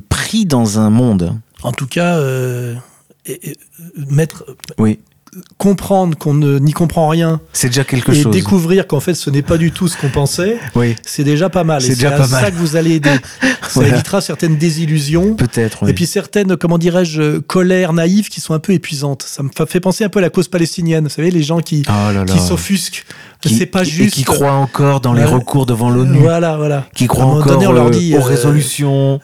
[0.08, 1.38] pris dans un monde.
[1.62, 2.20] En tout cas,
[3.26, 3.56] et, et,
[4.10, 4.44] mettre.
[4.78, 4.98] Oui
[5.56, 8.32] comprendre qu'on n'y comprend rien, c'est déjà quelque et chose.
[8.32, 10.94] découvrir qu'en fait ce n'est pas du tout ce qu'on pensait, oui.
[11.06, 11.80] c'est déjà pas mal.
[11.80, 12.52] C'est déjà à pas ça mal.
[12.52, 13.10] que vous allez aider.
[13.62, 13.94] Ça Voilà.
[13.94, 15.34] évitera certaines désillusions.
[15.34, 15.84] Peut-être.
[15.84, 15.90] Oui.
[15.90, 19.22] Et puis certaines, comment dirais-je, colères naïves qui sont un peu épuisantes.
[19.22, 21.04] Ça me fait penser un peu à la cause palestinienne.
[21.04, 22.24] Vous savez, les gens qui, oh là là.
[22.26, 23.06] qui s'offusquent.
[23.42, 24.08] Qui- C'est pas qui- juste.
[24.14, 26.18] Et qui croient encore dans les recours devant l'ONU.
[26.20, 26.86] Voilà, voilà.
[26.94, 29.20] Qui croient encore donné, on leur euh, dit, aux euh, résolutions.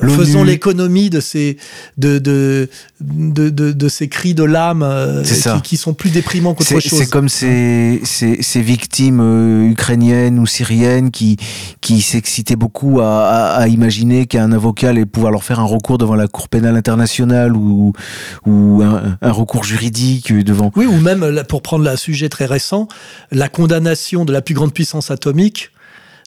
[0.00, 0.14] l'ONU.
[0.16, 1.56] Faisons l'économie de ces,
[1.98, 2.68] de, de,
[3.00, 5.54] de, de, de ces cris de l'âme euh, C'est ça.
[5.56, 6.84] qui, qui sont plus déprimants qu'autre chose.
[6.98, 11.36] c'est comme ces, ces, ces victimes euh, ukrainiennes ou syriennes qui,
[11.80, 15.98] qui s'excitaient beaucoup à, à, à imaginer qu'un avocat allait pouvoir leur faire un recours
[15.98, 17.92] devant la Cour pénale internationale ou,
[18.46, 20.70] ou un, un recours juridique devant.
[20.76, 22.86] Oui, ou même, pour prendre un sujet très récent,
[23.40, 25.70] la condamnation de la plus grande puissance atomique,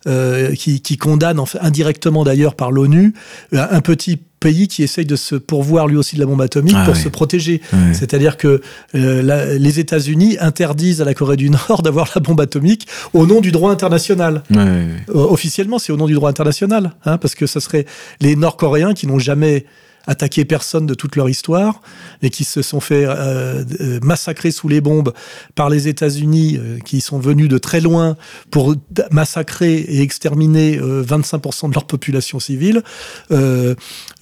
[0.06, 3.14] euh, qui, qui condamne indirectement d'ailleurs par l'ONU
[3.54, 6.84] un petit pays qui essaye de se pourvoir lui aussi de la bombe atomique Ah
[6.84, 7.00] pour oui.
[7.02, 7.62] se protéger.
[7.72, 7.94] Ouais.
[7.94, 8.60] C'est-à-dire que
[8.96, 13.26] euh, la- les États-Unis interdisent à la Corée du Nord d'avoir la bombe atomique au
[13.26, 14.44] nom du droit international.
[14.52, 14.58] Ouais.
[14.60, 17.86] Euh, officiellement, c'est au nom du droit international, hein, parce que ce serait
[18.20, 19.66] les Nord-Coréens qui n'ont jamais
[20.06, 21.82] attaqué personne de toute leur histoire
[22.22, 25.14] et qui se sont fait euh, euh, massacrer sous les bombes
[25.56, 28.18] par les États-Unis, euh, qui sont venus de très loin
[28.52, 28.76] pour
[29.12, 32.84] massacrer et exterminer euh, 25% de leur population civile,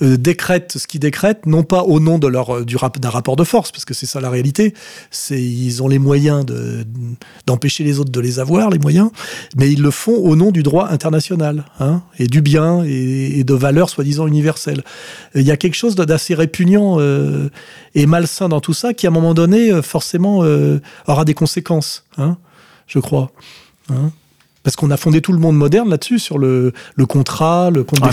[0.01, 3.93] décrètent ce qu'ils décrètent, non pas au nom de d'un rapport de force, parce que
[3.93, 4.73] c'est ça la réalité.
[5.29, 6.85] Ils ont les moyens de
[7.45, 9.11] d'empêcher les autres de les avoir, les moyens,
[9.57, 13.43] mais ils le font au nom du droit international hein, et du bien et, et
[13.43, 14.83] de valeurs soi-disant universelles.
[15.35, 17.49] Il y a quelque chose d'assez répugnant euh,
[17.95, 21.33] et malsain dans tout ça qui, à un moment donné, euh, forcément, euh, aura des
[21.33, 22.37] conséquences, hein,
[22.87, 23.31] je crois.
[23.89, 24.11] Hein.
[24.63, 27.97] Parce qu'on a fondé tout le monde moderne là-dessus, sur le, le contrat, le compte
[28.03, 28.09] Ah,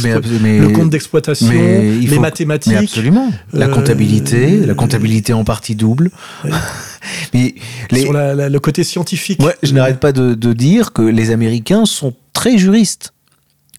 [0.89, 2.73] d'exploitation, les faut- mathématiques.
[2.73, 3.31] Mais absolument.
[3.53, 6.11] La comptabilité, euh, la comptabilité en partie double.
[6.45, 6.51] Ouais.
[7.35, 7.55] mais
[7.91, 9.43] les, sur la- la- le côté scientifique.
[9.43, 13.13] Ouais, je n'arrête pas de, de dire que les Américains sont très juristes.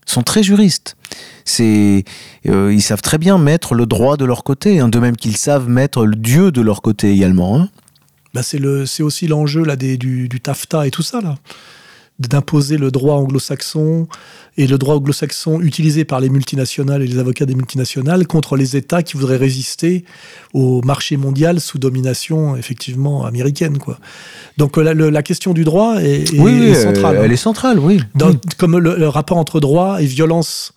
[0.10, 0.96] Sont très juristes.
[1.46, 2.04] C'est,
[2.48, 5.38] euh, ils savent très bien mettre le droit de leur côté, hein, de même qu'ils
[5.38, 7.60] savent mettre le Dieu de leur côté également.
[7.60, 7.70] hein.
[8.34, 11.36] Bah, c'est le, c'est aussi l'enjeu là des, du, du TAFTA et tout ça là,
[12.18, 14.08] d'imposer le droit anglo-saxon
[14.60, 18.76] et le droit anglo-saxon utilisé par les multinationales et les avocats des multinationales contre les
[18.76, 20.04] États qui voudraient résister
[20.54, 23.98] au marché mondial sous domination effectivement américaine quoi.
[24.58, 27.18] Donc la, le- la question du droit est, est- oui, est euh, centrale.
[27.18, 27.22] hein.
[27.24, 28.02] elle est centrale, oui.
[28.16, 28.38] Dans- Oui.
[28.58, 30.74] Comme le, le rapport entre droit et violence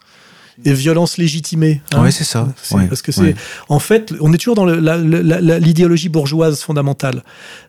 [0.64, 1.80] et violence légitimée.
[1.92, 2.02] hein.
[2.02, 2.52] Ouais, c'est ça.
[2.72, 3.34] Ouais, Parce que c'est, ouais.
[3.68, 7.22] en fait, on est toujours dans l'idéologie bourgeoise fondamentale.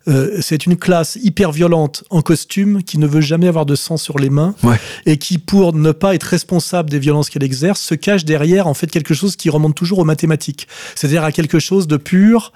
[0.08, 3.98] Euh, c'est une classe hyper violente en costume qui ne veut jamais avoir de sang
[3.98, 4.78] sur les mains Ouais.
[5.06, 8.74] et qui, pour ne pas être responsable des violences qu'elle exerce, se cache derrière en
[8.74, 12.52] fait quelque chose qui remonte toujours aux mathématiques, c'est-à-dire à quelque chose de pur,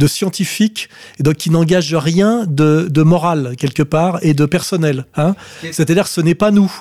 [0.00, 0.88] de scientifique,
[1.20, 5.04] et donc qui n'engage rien de, de moral quelque part et de personnel.
[5.14, 5.36] Hein
[5.70, 6.72] c'est-à-dire que ce n'est pas nous.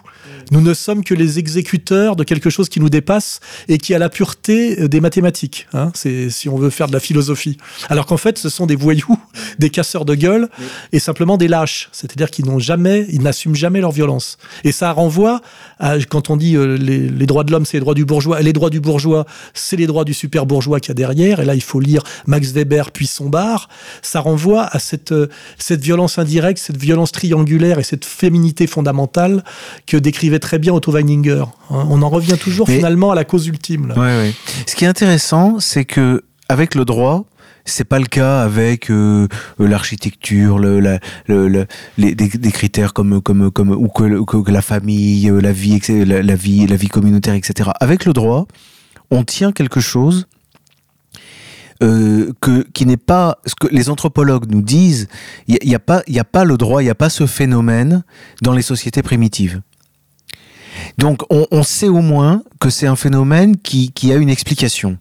[0.52, 4.00] Nous ne sommes que les exécuteurs de quelque chose qui nous dépasse et qui a
[4.00, 5.68] la pureté euh, des mathématiques.
[5.74, 7.58] Hein c'est si on veut faire de la philosophie.
[7.90, 9.20] Alors qu'en fait, ce sont des voyous,
[9.60, 10.50] des casseurs de gueule
[10.92, 11.90] et simplement des lâches.
[11.92, 14.38] C'est-à-dire qu'ils n'ont jamais, ils n'assument jamais leur violence.
[14.64, 15.42] Et ça renvoie
[15.80, 18.40] à quand on dit euh, les, les droits de l'homme, c'est les droits du bourgeois.
[18.40, 21.42] Et les droits du bourgeois, c'est les droits du super bourgeois qu'il y a derrière.
[21.42, 23.70] Et là, il faut lire Max Weber puis son bar.
[24.02, 29.44] Ça renvoie à cette euh, cette violence indirecte, cette violence triangulaire et cette féminité fondamentale
[29.88, 31.44] que décrivait très bien Otto Weininger.
[31.72, 33.88] Hein, on en revient toujours Mais- finalement à la cause ultime.
[33.88, 33.96] Là.
[33.96, 34.34] Ouais, ouais.
[34.68, 37.26] Ce qui est intéressant, c'est que avec le droit,
[37.66, 39.28] C'est pas le cas avec euh,
[39.60, 44.62] l'architecture, le, la, le, le- les, des, des critères comme comme comme ou que, la
[44.62, 47.70] famille, euh, la vie, la vie, la vie communautaire, etc.
[47.80, 48.48] Avec le droit,
[49.12, 50.26] on tient quelque chose
[51.82, 55.08] euh, que qui n'est pas ce que les anthropologues nous disent.
[55.48, 56.96] Il y, a- y a pas il y a pas le droit, il y a
[56.96, 58.04] pas ce phénomène
[58.42, 59.62] dans les sociétés primitives.
[60.98, 64.98] Donc on, on sait au moins que c'est un phénomène qui, qui a une explication,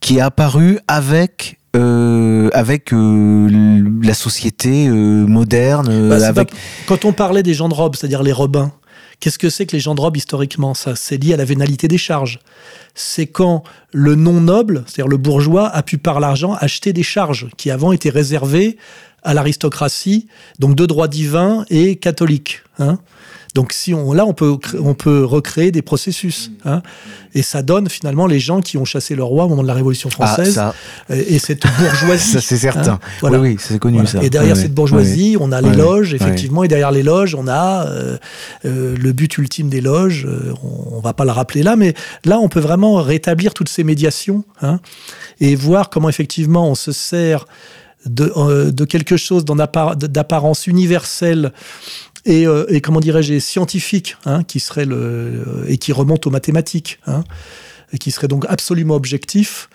[0.00, 4.92] qui est apparu avec euh, avec euh, la société euh,
[5.26, 6.56] moderne, euh, Bah, c'est avec pas-
[6.86, 8.72] Quand on parlait des gens de robe, c'est-à-dire les robins,
[9.20, 10.74] qu'est-ce que c'est que les gens de robe historiquement?
[10.74, 12.40] Ça, c'est lié à la vénalité des charges.
[12.94, 13.62] C'est quand
[13.92, 17.92] le non noble, c'est-à-dire le bourgeois, a pu par l'argent acheter des charges qui avant
[17.92, 18.76] étaient réservées
[19.22, 22.62] à l'aristocratie, donc de droit divin et catholique.
[22.78, 22.98] hein.
[23.54, 26.82] Donc si on là on peut on peut recréer des processus hein.
[27.34, 29.74] et ça donne finalement les gens qui ont chassé le roi au moment de la
[29.74, 30.74] Révolution ah, française ça,
[31.10, 32.32] et, et cette bourgeoisie.
[32.32, 32.92] ça c'est certain.
[32.92, 33.00] hein.
[33.20, 33.38] Voilà.
[33.40, 34.10] Oui, oui, c'est connu Voilà.
[34.10, 34.22] ça.
[34.22, 37.86] Et derrière cette bourgeoisie, on a les loges, effectivement, et derrière les loges, on a
[37.86, 38.18] euh,
[38.66, 40.26] euh, le but ultime des loges.
[40.26, 41.94] euh, on, on va pas le rappeler là, mais
[42.24, 44.78] là, on peut vraiment rétablir toutes ces médiations hein,
[45.40, 47.46] et voir comment effectivement on se sert
[48.06, 51.52] de, euh, de quelque chose d'apparence universelle
[52.28, 57.00] et, euh, et comment dirais-je scientifique, hein, qui serait le et qui remonte aux mathématiques,
[57.06, 57.24] hein,
[57.92, 59.68] et qui serait donc absolument objectif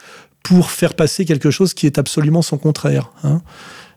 [0.43, 3.11] pour faire passer quelque chose qui est absolument son contraire.
[3.23, 3.41] hein.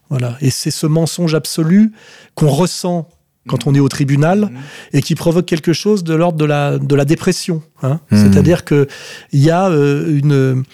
[0.08, 0.36] Voilà.
[0.40, 1.92] Et c'est ce mensonge absolu
[2.34, 3.08] qu'on ressent
[3.48, 4.50] quand on est au tribunal
[4.92, 7.62] et qui provoque quelque chose de l'ordre de la, de la dépression.
[7.82, 8.00] hein.
[8.10, 8.18] Mhm.
[8.32, 8.86] C'est-à-dire qu'il
[9.34, 10.64] y a euh, une,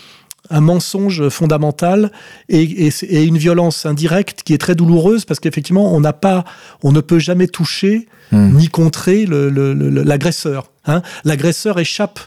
[0.53, 2.13] un mensonge fondamental
[2.49, 6.13] et, et c'est- et une violence indirecte qui est très douloureuse parce qu'effectivement, on n'a
[6.13, 6.45] pas,
[6.85, 8.57] on ne peut jamais toucher Hmm.
[8.57, 10.71] ni contrer le- le- le- l'agresseur.
[10.87, 11.03] hein.
[11.25, 12.21] L'agresseur échappe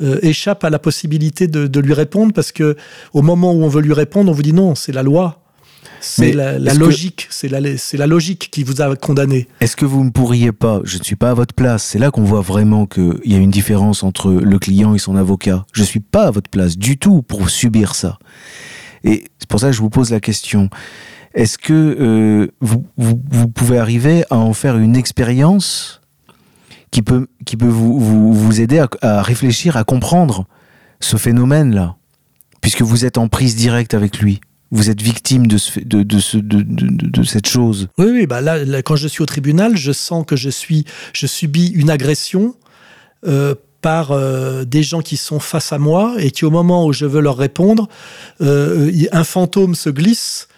[0.00, 2.76] euh, échappe à la possibilité de, de lui répondre parce que
[3.12, 5.43] au moment où on veut lui répondre, on vous dit non, c'est la loi,
[6.04, 9.48] c'est la, que- logique, c'est la, logique qui vous a condamné.
[9.60, 12.10] Est-ce que vous ne pourriez pas, je ne suis pas à votre place, c'est là
[12.10, 15.64] qu'on voit vraiment qu'il y a une différence entre le client et son avocat.
[15.72, 18.18] Je ne suis pas à votre place du tout pour subir ça.
[19.02, 20.68] Et c'est pour ça que je vous pose la question.
[21.34, 26.00] Est-ce que euh, vous, vous, vous pouvez arriver à en faire une expérience
[26.90, 30.46] qui peut, qui peut vous, vous, vous aider à, à réfléchir, à comprendre
[31.00, 31.96] ce phénomène-là
[32.60, 34.40] Puisque vous êtes en prise directe avec lui?
[34.74, 37.86] Vous êtes victime de, ce, de, de, ce, de, de, de- de cette chose.
[37.96, 40.84] Oui, oui, bah là, là, quand je suis au tribunal, je sens que je suis,
[41.12, 42.56] je subis une agression
[43.26, 46.92] euh, par euh, des gens qui sont face à moi et qui, au moment où
[46.92, 47.88] je veux leur répondre,
[48.40, 50.48] euh, un fantôme se glisse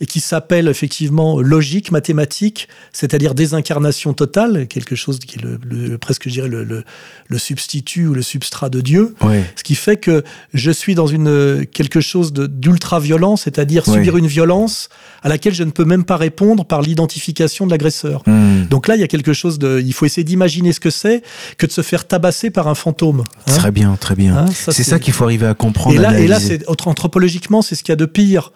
[0.00, 5.98] et qui s'appelle effectivement logique, mathématique, c'est-à-dire désincarnation totale, quelque chose qui est le, le-
[5.98, 6.84] presque, je dirais, le, le,
[7.28, 9.14] le substitut ou le substrat de Dieu.
[9.56, 13.94] Ce qui fait que je suis dans une quelque chose d'ultra violent, c'est-à-dire Oui.
[13.94, 14.88] subir une violence
[15.22, 18.22] à laquelle je ne peux même pas répondre par l'identification de l'agresseur.
[18.26, 18.64] Hmm.
[18.68, 19.80] Donc là, il y a quelque chose de.
[19.84, 21.22] Il faut essayer d'imaginer ce que c'est
[21.56, 23.20] que de se faire tabasser par un fantôme.
[23.46, 23.52] hein.
[23.56, 24.36] Très bien, très bien.
[24.38, 25.94] Hein, c'est ça qu'il faut arriver à comprendre.
[25.96, 28.52] Et là, et anthropologiquement, c'est ce qu'il y a de pire.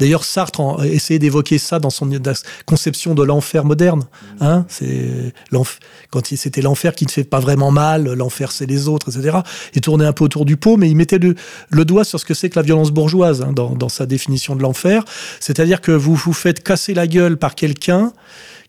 [0.00, 2.32] D'ailleurs, Sartre en- essayait d'évoquer ça dans son dans
[2.66, 4.04] conception de l'enfer moderne.
[4.40, 5.78] Hein, c'est l'enf-
[6.10, 9.38] quand c'était l'enfer qui ne fait pas vraiment mal, l'enfer c'est les autres, etc.
[9.74, 11.34] Il tournait un peu autour du pot, mais il mettait le,
[11.68, 14.56] le doigt sur ce que c'est que la violence bourgeoise hein, dans, dans sa définition
[14.56, 15.04] de l'enfer.
[15.38, 18.12] C'est-à-dire que vous vous faites casser la gueule par quelqu'un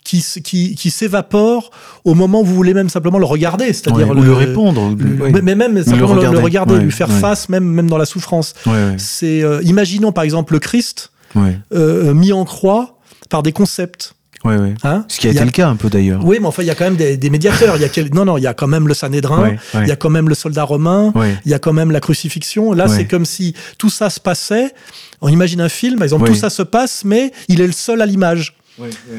[0.03, 1.69] qui, qui, qui s'évapore
[2.05, 4.95] au moment où vous voulez même simplement le regarder, c'est-à-dire Ouais, le répondre.
[4.97, 6.37] le- mais même simplement le regarder.
[6.37, 7.19] le regarder Ouais, lui faire ouais.
[7.19, 8.53] face, même, même dans la souffrance.
[8.65, 12.97] Ouais, ouais, C'est euh, imaginons par exemple le Christ ouais, euh, mis en croix
[13.29, 14.13] par des concepts.
[14.43, 14.73] ouais, ouais.
[14.83, 16.25] Hein Ce qui a été le cas un peu d'ailleurs.
[16.25, 17.75] Oui, mais enfin il y a quand même des, des médiateurs.
[17.77, 19.87] Il y a quel- non non, il y a quand même le Sanhédrin, Ouais, il
[19.87, 21.11] y a quand même le soldat romain,
[21.45, 22.73] il y a quand même la crucifixion.
[22.73, 24.73] Là, c'est comme si tout ça se passait.
[25.21, 28.01] On imagine un film, par exemple, tout ça se passe, mais il est le seul
[28.01, 28.55] à l'image.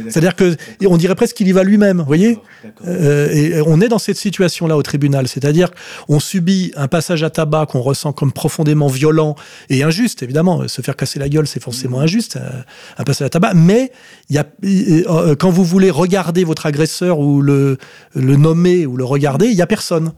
[0.08, 0.56] C'est-à-dire que
[0.86, 2.38] on dirait presque qu'il y va lui-même, vous voyez
[2.86, 5.70] Euh, Et on est dans cette situation-là au tribunal, c'est-à-dire
[6.06, 9.34] qu'on subit un passage à tabac qu'on ressent comme profondément violent
[9.70, 10.66] et injuste, évidemment.
[10.68, 12.62] Se faire casser la gueule, c'est forcément injuste, euh,
[12.98, 13.54] un passage à tabac.
[13.54, 13.92] Mais
[14.30, 17.78] il y a, euh, quand vous voulez regarder votre agresseur ou le,
[18.14, 20.12] le nommer ou le regarder, il y a personne.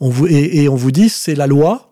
[0.00, 1.90] On vous, et, et on vous dit c'est la loi,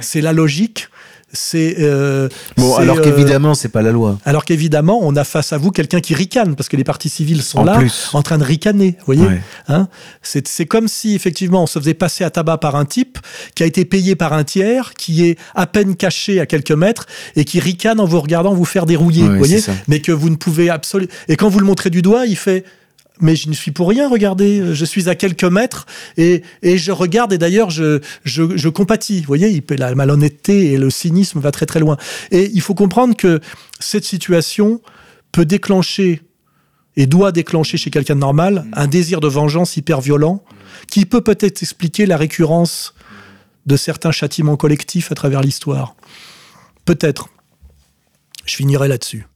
[0.00, 0.88] c'est la logique,
[1.36, 1.76] c'est.
[1.78, 4.18] euh, Bon, alors euh, qu'évidemment, c'est pas la loi.
[4.24, 7.42] alors qu'évidemment, on a face à vous quelqu'un qui ricane, parce que les parties civiles
[7.42, 8.10] sont En là, plus.
[8.12, 9.40] en train de ricaner, vous voyez Ouais.
[9.68, 9.88] hein
[10.22, 13.18] c'est, c'est comme si, effectivement, on se faisait passer à tabac par un type
[13.54, 17.06] qui a été payé par un tiers, qui est à peine caché à quelques mètres,
[17.36, 19.60] et qui ricane en vous regardant vous faire dérouiller, Ouais, vous voyez.
[19.88, 21.10] Mais que vous ne pouvez absolument...
[21.28, 22.64] Et quand vous le montrez du doigt, il fait...
[23.20, 25.86] mais je ne suis pour rien, regardez, je suis à quelques mètres
[26.16, 29.20] et, et je regarde et d'ailleurs je, je, je, compatis.
[29.20, 31.96] Vous voyez, la malhonnêteté et le cynisme va très très loin.
[32.30, 33.40] Et il faut comprendre que
[33.80, 34.80] cette situation
[35.32, 36.22] peut déclencher
[36.96, 40.42] et doit déclencher chez quelqu'un de normal un désir de vengeance hyper violent
[40.88, 42.94] qui peut peut-être expliquer la récurrence
[43.66, 45.94] de certains châtiments collectifs à travers l'histoire.
[46.84, 47.28] Peut-être.
[48.44, 49.26] Je finirai là-dessus.